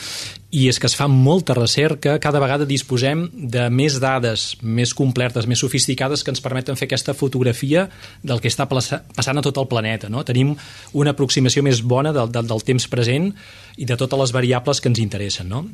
I 0.57 0.69
és 0.71 0.79
que 0.81 0.87
es 0.87 0.95
fa 0.97 1.09
molta 1.11 1.57
recerca, 1.59 2.15
cada 2.23 2.41
vegada 2.41 2.69
disposem 2.69 3.27
de 3.35 3.67
més 3.75 3.99
dades, 4.01 4.47
més 4.63 4.95
completes, 4.95 5.49
més 5.51 5.61
sofisticades, 5.61 6.23
que 6.23 6.33
ens 6.33 6.45
permeten 6.45 6.79
fer 6.79 6.87
aquesta 6.87 7.17
fotografia 7.19 7.89
del 8.23 8.41
que 8.41 8.53
està 8.53 8.69
passant 8.71 9.43
a 9.43 9.45
tot 9.45 9.59
el 9.59 9.69
planeta. 9.69 10.09
No? 10.13 10.23
Tenim 10.25 10.55
una 10.95 11.17
aproximació 11.17 11.67
més 11.67 11.83
bona 11.83 12.15
del, 12.15 12.31
del, 12.31 12.47
del 12.47 12.65
temps 12.71 12.89
present 12.93 13.33
i 13.77 13.85
de 13.85 13.99
totes 13.99 14.23
les 14.23 14.33
variables 14.37 14.81
que 14.81 14.93
ens 14.93 15.03
interessen. 15.03 15.51
No? 15.51 15.67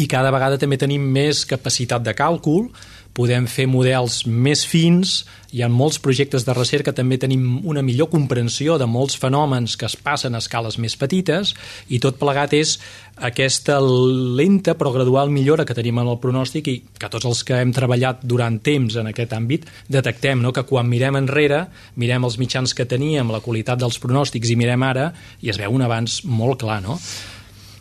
i 0.00 0.06
cada 0.08 0.30
vegada 0.32 0.58
també 0.60 0.78
tenim 0.80 1.02
més 1.14 1.44
capacitat 1.48 2.04
de 2.04 2.14
càlcul, 2.16 2.70
podem 3.16 3.46
fer 3.50 3.66
models 3.68 4.22
més 4.26 4.64
fins, 4.68 5.22
hi 5.52 5.60
ha 5.60 5.68
molts 5.68 5.98
projectes 6.00 6.46
de 6.46 6.54
recerca, 6.56 6.94
també 6.96 7.18
tenim 7.20 7.60
una 7.68 7.82
millor 7.84 8.08
comprensió 8.12 8.78
de 8.80 8.88
molts 8.88 9.18
fenòmens 9.20 9.76
que 9.76 9.84
es 9.88 9.96
passen 10.00 10.34
a 10.34 10.40
escales 10.40 10.78
més 10.80 10.96
petites, 10.96 11.52
i 11.92 12.00
tot 12.00 12.16
plegat 12.20 12.54
és 12.56 12.78
aquesta 13.20 13.76
lenta 13.82 14.72
però 14.80 14.94
gradual 14.94 15.28
millora 15.30 15.66
que 15.68 15.76
tenim 15.76 16.00
en 16.00 16.08
el 16.08 16.18
pronòstic 16.22 16.72
i 16.72 16.78
que 16.98 17.12
tots 17.12 17.28
els 17.28 17.44
que 17.44 17.60
hem 17.60 17.74
treballat 17.76 18.24
durant 18.24 18.56
temps 18.64 18.96
en 18.96 19.12
aquest 19.12 19.36
àmbit 19.36 19.68
detectem 19.92 20.40
no? 20.40 20.54
que 20.56 20.64
quan 20.68 20.88
mirem 20.88 21.20
enrere, 21.20 21.66
mirem 22.00 22.24
els 22.24 22.40
mitjans 22.40 22.72
que 22.72 22.88
teníem, 22.88 23.28
la 23.28 23.44
qualitat 23.44 23.82
dels 23.82 24.00
pronòstics 24.00 24.54
i 24.54 24.56
mirem 24.56 24.88
ara, 24.88 25.12
i 25.44 25.52
es 25.52 25.60
veu 25.60 25.76
un 25.76 25.84
avanç 25.84 26.22
molt 26.24 26.64
clar, 26.64 26.80
no? 26.80 26.96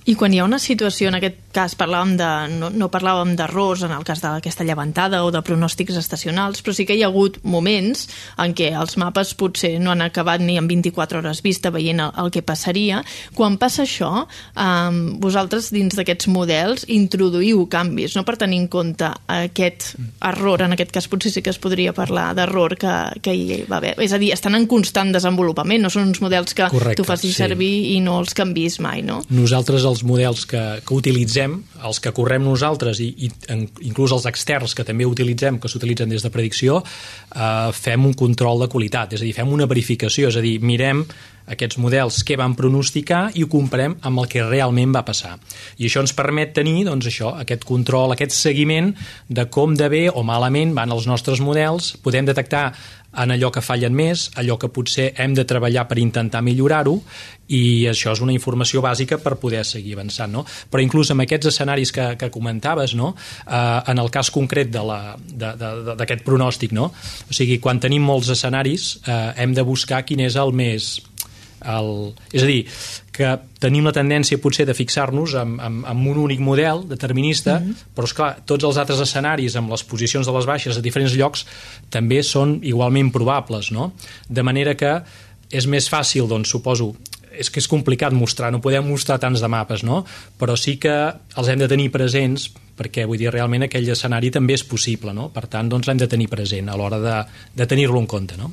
I 0.09 0.15
quan 0.17 0.33
hi 0.33 0.39
ha 0.41 0.45
una 0.47 0.57
situació, 0.57 1.11
en 1.11 1.19
aquest 1.19 1.37
cas 1.53 1.75
parlàvem 1.77 2.15
de, 2.17 2.27
no, 2.57 2.71
no 2.73 2.87
parlàvem 2.89 3.35
d'errors 3.37 3.83
en 3.85 3.91
el 3.93 4.05
cas 4.07 4.23
d'aquesta 4.23 4.65
llevantada 4.65 5.19
o 5.25 5.29
de 5.33 5.41
pronòstics 5.45 5.97
estacionals, 5.99 6.63
però 6.65 6.73
sí 6.73 6.87
que 6.89 6.95
hi 6.97 7.03
ha 7.03 7.09
hagut 7.11 7.37
moments 7.43 8.07
en 8.41 8.55
què 8.57 8.71
els 8.77 8.97
mapes 8.97 9.35
potser 9.37 9.75
no 9.83 9.91
han 9.93 10.01
acabat 10.01 10.41
ni 10.41 10.57
en 10.57 10.69
24 10.69 11.21
hores 11.21 11.43
vista 11.45 11.69
veient 11.73 12.01
el, 12.01 12.13
el 12.23 12.31
que 12.33 12.41
passaria. 12.41 13.03
Quan 13.37 13.59
passa 13.61 13.83
això, 13.85 14.23
um, 14.55 14.99
vosaltres 15.21 15.69
dins 15.75 15.93
d'aquests 15.97 16.31
models 16.33 16.87
introduïu 16.89 17.67
canvis, 17.69 18.15
no 18.17 18.25
per 18.25 18.39
tenir 18.41 18.63
en 18.63 18.67
compte 18.71 19.11
aquest 19.27 19.91
error, 20.31 20.65
en 20.65 20.73
aquest 20.73 20.95
cas 20.97 21.09
potser 21.11 21.33
sí 21.35 21.45
que 21.45 21.53
es 21.53 21.61
podria 21.61 21.93
parlar 21.93 22.31
d'error 22.37 22.77
que, 22.79 22.95
que 23.21 23.35
hi 23.37 23.61
va 23.69 23.77
haver. 23.77 23.93
És 24.01 24.15
a 24.15 24.21
dir, 24.21 24.31
estan 24.33 24.57
en 24.57 24.65
constant 24.71 25.13
desenvolupament, 25.13 25.83
no 25.83 25.93
són 25.93 26.09
uns 26.09 26.23
models 26.23 26.57
que 26.57 26.71
Correcte, 26.73 26.97
tu 27.03 27.05
facis 27.05 27.35
sí. 27.35 27.43
servir 27.43 27.71
i 27.93 27.99
no 28.01 28.17
els 28.23 28.33
canvis 28.37 28.79
mai, 28.81 29.05
no? 29.05 29.21
Nosaltres 29.29 29.85
els 29.91 30.00
models 30.07 30.45
que, 30.49 30.61
que 30.85 30.95
utilitzem, 30.95 31.57
els 31.87 31.99
que 32.03 32.13
correm 32.15 32.43
nosaltres 32.45 33.01
i, 33.03 33.09
i 33.27 33.31
inclús 33.87 34.13
els 34.15 34.27
externs 34.29 34.75
que 34.77 34.85
també 34.87 35.07
utilitzem, 35.07 35.59
que 35.61 35.71
s'utilitzen 35.71 36.11
des 36.11 36.25
de 36.25 36.31
predicció, 36.33 36.81
eh, 36.81 37.69
fem 37.75 38.07
un 38.07 38.15
control 38.17 38.65
de 38.65 38.71
qualitat, 38.71 39.17
és 39.17 39.23
a 39.23 39.27
dir, 39.27 39.35
fem 39.37 39.51
una 39.51 39.69
verificació, 39.69 40.31
és 40.31 40.39
a 40.39 40.45
dir, 40.45 40.57
mirem 40.61 41.05
aquests 41.51 41.79
models 41.81 42.21
que 42.27 42.37
van 42.39 42.55
pronosticar 42.57 43.23
i 43.35 43.43
ho 43.45 43.49
comparem 43.51 43.97
amb 44.07 44.23
el 44.23 44.29
que 44.31 44.45
realment 44.45 44.95
va 44.95 45.05
passar. 45.07 45.37
I 45.77 45.89
això 45.89 46.03
ens 46.03 46.15
permet 46.17 46.55
tenir 46.55 46.85
doncs, 46.87 47.09
això, 47.11 47.35
aquest 47.41 47.67
control, 47.67 48.15
aquest 48.15 48.35
seguiment 48.35 48.93
de 49.27 49.47
com 49.51 49.75
de 49.77 49.91
bé 49.91 50.07
o 50.09 50.23
malament 50.27 50.75
van 50.77 50.91
els 50.95 51.07
nostres 51.09 51.43
models, 51.43 51.95
podem 52.03 52.27
detectar 52.27 52.71
en 53.11 53.33
allò 53.33 53.49
que 53.51 53.63
fallen 53.63 53.93
més, 53.95 54.29
allò 54.39 54.55
que 54.59 54.69
potser 54.71 55.09
hem 55.19 55.33
de 55.35 55.43
treballar 55.47 55.83
per 55.89 55.99
intentar 55.99 56.41
millorar-ho 56.45 56.95
i 57.51 57.87
això 57.91 58.13
és 58.15 58.21
una 58.23 58.31
informació 58.31 58.79
bàsica 58.83 59.17
per 59.19 59.35
poder 59.41 59.65
seguir 59.67 59.97
avançant. 59.97 60.31
No? 60.31 60.45
Però 60.71 60.83
inclús 60.83 61.11
amb 61.11 61.25
aquests 61.25 61.51
escenaris 61.51 61.91
que, 61.91 62.07
que 62.19 62.31
comentaves, 62.31 62.95
no? 62.95 63.13
eh, 63.43 63.91
en 63.91 63.99
el 63.99 64.11
cas 64.13 64.31
concret 64.31 64.71
d'aquest 64.71 66.23
pronòstic, 66.27 66.75
no? 66.77 66.91
o 66.91 67.35
sigui, 67.35 67.59
quan 67.59 67.83
tenim 67.83 68.05
molts 68.07 68.31
escenaris 68.31 68.93
eh, 69.03 69.21
hem 69.43 69.55
de 69.57 69.67
buscar 69.67 70.05
quin 70.07 70.23
és 70.23 70.39
el 70.39 70.55
més 70.55 70.93
el, 71.65 72.13
és 72.33 72.43
a 72.43 72.49
dir, 72.49 72.61
que 73.11 73.31
tenim 73.61 73.85
la 73.85 73.93
tendència 73.95 74.39
potser 74.41 74.65
de 74.65 74.75
fixar-nos 74.77 75.35
en, 75.37 75.57
en, 75.61 75.81
en 75.87 76.03
un 76.09 76.21
únic 76.23 76.41
model 76.41 76.85
determinista, 76.89 77.59
mm 77.59 77.65
-hmm. 77.65 77.93
però 77.95 78.03
és 78.09 78.13
clar, 78.13 78.31
tots 78.45 78.63
els 78.63 78.77
altres 78.77 78.99
escenaris 78.99 79.55
amb 79.55 79.69
les 79.69 79.83
posicions 79.83 80.25
de 80.25 80.33
les 80.33 80.45
baixes 80.45 80.77
a 80.77 80.81
diferents 80.81 81.13
llocs 81.13 81.45
també 81.89 82.23
són 82.23 82.59
igualment 82.63 83.11
probables, 83.11 83.71
no? 83.71 83.93
De 84.29 84.43
manera 84.43 84.75
que 84.75 85.03
és 85.51 85.67
més 85.67 85.89
fàcil, 85.91 86.27
doncs, 86.27 86.49
suposo, 86.49 86.95
és 87.31 87.49
que 87.49 87.59
és 87.59 87.67
complicat 87.67 88.13
mostrar, 88.13 88.51
no 88.51 88.61
podem 88.61 88.87
mostrar 88.87 89.19
tants 89.19 89.41
de 89.41 89.47
mapes, 89.47 89.83
no? 89.83 90.05
Però 90.39 90.55
sí 90.57 90.77
que 90.77 91.13
els 91.37 91.47
hem 91.47 91.59
de 91.59 91.67
tenir 91.67 91.91
presents 91.91 92.51
perquè 92.81 93.05
vull 93.05 93.19
dir, 93.19 93.29
realment 93.29 93.67
aquell 93.67 93.89
escenari 93.93 94.31
també 94.31 94.53
és 94.57 94.63
possible, 94.63 95.13
no? 95.13 95.29
Per 95.29 95.45
tant, 95.47 95.69
doncs 95.69 95.87
l'hem 95.87 95.97
de 96.01 96.07
tenir 96.07 96.27
present 96.31 96.69
a 96.69 96.77
l'hora 96.79 96.99
de, 96.99 97.17
de 97.55 97.67
tenir-lo 97.69 97.99
en 97.99 98.07
compte, 98.07 98.37
no? 98.37 98.51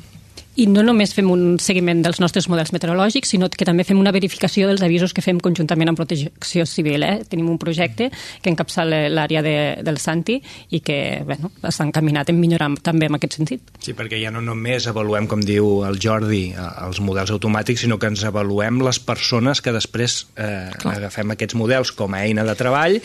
I 0.59 0.65
no 0.67 0.83
només 0.83 1.13
fem 1.15 1.29
un 1.31 1.43
seguiment 1.63 2.01
dels 2.03 2.19
nostres 2.19 2.49
models 2.51 2.73
meteorològics, 2.75 3.31
sinó 3.31 3.47
que 3.53 3.67
també 3.69 3.85
fem 3.87 4.01
una 4.01 4.11
verificació 4.15 4.67
dels 4.67 4.83
avisos 4.83 5.15
que 5.15 5.23
fem 5.23 5.39
conjuntament 5.39 5.93
amb 5.93 6.01
Protecció 6.01 6.67
Civil. 6.67 7.05
Eh? 7.07 7.23
Tenim 7.31 7.47
un 7.53 7.61
projecte 7.63 8.09
que 8.43 8.51
encapçala 8.51 9.05
l'àrea 9.13 9.45
de, 9.47 9.55
del 9.87 10.03
Santi 10.03 10.41
i 10.75 10.83
que 10.83 10.99
bueno, 11.29 11.53
està 11.63 11.87
encaminat 11.87 12.35
en 12.35 12.41
millorar 12.43 12.73
també 12.83 13.07
en 13.07 13.21
aquest 13.21 13.39
sentit. 13.39 13.71
Sí, 13.79 13.95
perquè 13.95 14.19
ja 14.19 14.35
no 14.35 14.43
només 14.43 14.91
avaluem, 14.91 15.31
com 15.31 15.47
diu 15.47 15.85
el 15.87 16.03
Jordi, 16.03 16.49
eh, 16.51 16.69
els 16.89 16.99
models 17.07 17.31
automàtics, 17.39 17.87
sinó 17.87 18.01
que 18.03 18.11
ens 18.11 18.27
avaluem 18.27 18.83
les 18.83 18.99
persones 18.99 19.63
que 19.63 19.75
després 19.77 20.25
eh, 20.35 20.73
agafem 20.91 21.39
aquests 21.39 21.55
models 21.55 21.95
com 21.95 22.19
a 22.19 22.27
eina 22.27 22.43
de 22.49 22.59
treball 22.59 22.99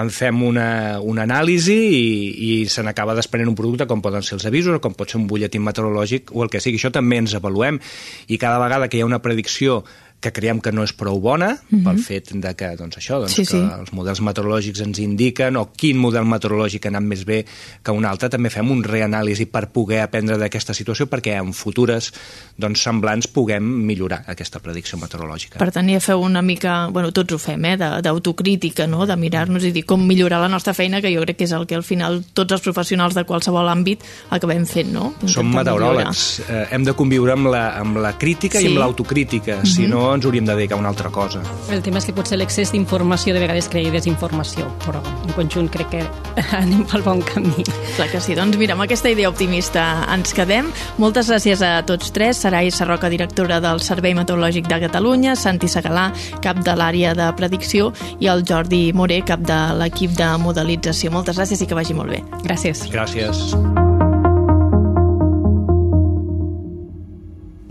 en 0.00 0.10
fem 0.14 0.42
una, 0.46 1.00
una 1.00 1.26
anàlisi 1.26 1.76
i, 1.76 2.04
i 2.46 2.52
se 2.70 2.84
n'acaba 2.84 3.16
desprenent 3.18 3.50
un 3.50 3.58
producte 3.58 3.88
com 3.90 4.02
poden 4.04 4.24
ser 4.24 4.38
els 4.38 4.46
avisos 4.48 4.78
o 4.78 4.82
com 4.84 4.96
pot 4.96 5.12
ser 5.12 5.20
un 5.20 5.26
butlletí 5.30 5.60
meteorològic 5.60 6.32
o 6.32 6.46
el 6.46 6.52
que 6.52 6.62
sigui. 6.62 6.80
Això 6.80 6.92
també 6.94 7.20
ens 7.20 7.36
avaluem 7.36 7.80
i 8.28 8.40
cada 8.40 8.62
vegada 8.62 8.88
que 8.88 8.98
hi 8.98 9.04
ha 9.04 9.10
una 9.10 9.22
predicció 9.24 9.82
que 10.22 10.30
creiem 10.32 10.60
que 10.62 10.72
no 10.72 10.84
és 10.86 10.92
prou 10.94 11.18
bona, 11.20 11.52
mm 11.52 11.78
-hmm. 11.78 11.84
pel 11.84 11.98
fet 11.98 12.32
de 12.32 12.54
que, 12.54 12.76
doncs 12.78 12.96
això, 12.98 13.18
doncs, 13.20 13.32
Sí, 13.32 13.44
sí, 13.44 13.50
sí. 13.52 13.58
que 13.58 13.80
els 13.80 13.92
models 13.92 14.20
meteorològics 14.20 14.80
ens 14.80 14.98
indiquen 14.98 15.56
o 15.56 15.72
quin 15.76 15.98
model 15.98 16.24
meteorològic 16.24 16.86
ha 16.86 16.88
anat 16.88 17.02
més 17.02 17.24
bé 17.24 17.44
que 17.82 17.90
un 17.90 18.04
altre. 18.04 18.28
També 18.28 18.50
fem 18.50 18.70
un 18.70 18.82
reanàlisi 18.84 19.46
per 19.46 19.68
poder 19.68 20.00
aprendre 20.00 20.38
d'aquesta 20.38 20.72
situació 20.74 21.06
perquè 21.06 21.36
en 21.38 21.52
futures 21.52 22.12
doncs, 22.56 22.80
semblants 22.82 23.26
puguem 23.26 23.62
millorar 23.62 24.22
aquesta 24.26 24.60
predicció 24.60 24.98
meteorològica. 24.98 25.58
Per 25.58 25.70
tant, 25.72 25.88
ja 25.88 26.00
feu 26.00 26.20
una 26.20 26.42
mica... 26.42 26.88
Bueno, 26.92 27.10
tots 27.12 27.32
ho 27.32 27.38
fem, 27.38 27.64
eh? 27.64 27.76
D'autocrítica, 27.76 28.86
no? 28.86 29.06
De 29.06 29.16
mirar-nos 29.16 29.64
i 29.64 29.72
dir 29.72 29.84
com 29.84 30.06
millorar 30.06 30.40
la 30.40 30.48
nostra 30.48 30.74
feina, 30.74 31.00
que 31.00 31.12
jo 31.14 31.20
crec 31.22 31.36
que 31.36 31.44
és 31.44 31.52
el 31.52 31.66
que 31.66 31.74
al 31.74 31.82
final 31.82 32.22
tots 32.32 32.52
els 32.52 32.62
professionals 32.62 33.14
de 33.14 33.24
qualsevol 33.24 33.68
àmbit 33.68 34.00
acabem 34.30 34.66
fent, 34.66 34.92
no? 34.92 35.14
Som 35.26 35.52
meteoròlegs, 35.54 36.40
eh, 36.48 36.66
hem 36.70 36.84
de 36.84 36.94
conviure 36.94 37.32
amb 37.32 37.46
la, 37.52 37.78
amb 37.80 37.96
la 37.96 38.16
crítica 38.18 38.58
Sí. 38.58 38.66
i 38.66 38.68
amb 38.68 38.78
l'autocrítica, 38.78 39.56
mm 39.56 39.62
-hmm. 39.62 39.74
si 39.74 39.86
no 39.86 40.11
ens 40.16 40.26
hauríem 40.26 40.46
de 40.46 40.54
dedicar 40.54 40.76
a 40.76 40.80
una 40.80 40.90
altra 40.92 41.10
cosa. 41.10 41.42
El 41.70 41.82
tema 41.82 42.00
és 42.00 42.06
que 42.08 42.14
potser 42.16 42.38
l'excés 42.38 42.72
d'informació 42.72 43.34
de 43.34 43.42
vegades 43.42 43.68
crea 43.72 43.92
desinformació, 43.92 44.68
però 44.84 45.02
en 45.26 45.34
conjunt 45.36 45.70
crec 45.72 45.92
que 45.92 46.02
anem 46.60 46.84
pel 46.90 47.04
bon 47.06 47.22
camí. 47.26 47.64
Clar 47.96 48.08
que 48.12 48.20
sí, 48.22 48.36
doncs 48.38 48.58
mira, 48.60 48.76
amb 48.76 48.84
aquesta 48.86 49.10
idea 49.12 49.30
optimista 49.30 50.06
ens 50.12 50.34
quedem. 50.36 50.70
Moltes 51.02 51.30
gràcies 51.30 51.62
a 51.64 51.74
tots 51.88 52.12
tres. 52.14 52.42
Sarai 52.42 52.70
Sarroca, 52.74 53.10
directora 53.12 53.60
del 53.62 53.82
Servei 53.84 54.16
Meteorològic 54.18 54.68
de 54.70 54.80
Catalunya, 54.86 55.36
Santi 55.38 55.70
Segalà, 55.70 56.08
cap 56.42 56.62
de 56.64 56.74
l'àrea 56.78 57.14
de 57.18 57.28
predicció, 57.38 57.92
i 58.18 58.30
el 58.32 58.44
Jordi 58.48 58.90
Moré, 58.96 59.22
cap 59.26 59.44
de 59.46 59.60
l'equip 59.78 60.16
de 60.18 60.32
modelització. 60.42 61.12
Moltes 61.14 61.38
gràcies 61.38 61.62
i 61.62 61.70
que 61.70 61.78
vagi 61.78 61.94
molt 61.94 62.14
bé. 62.16 62.22
Gràcies. 62.42 62.86
Gràcies. 62.92 63.91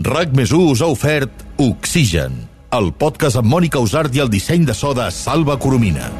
RAC 0.02 0.32
més 0.34 0.50
us 0.56 0.80
ha 0.82 0.88
ofert 0.90 1.44
Oxigen, 1.62 2.34
el 2.74 2.90
podcast 2.98 3.38
amb 3.38 3.50
Mònica 3.52 3.82
Usart 3.84 4.16
i 4.16 4.24
el 4.24 4.32
disseny 4.32 4.66
de 4.66 4.74
so 4.74 4.90
de 4.98 5.10
Salva 5.14 5.58
Coromina. 5.62 6.10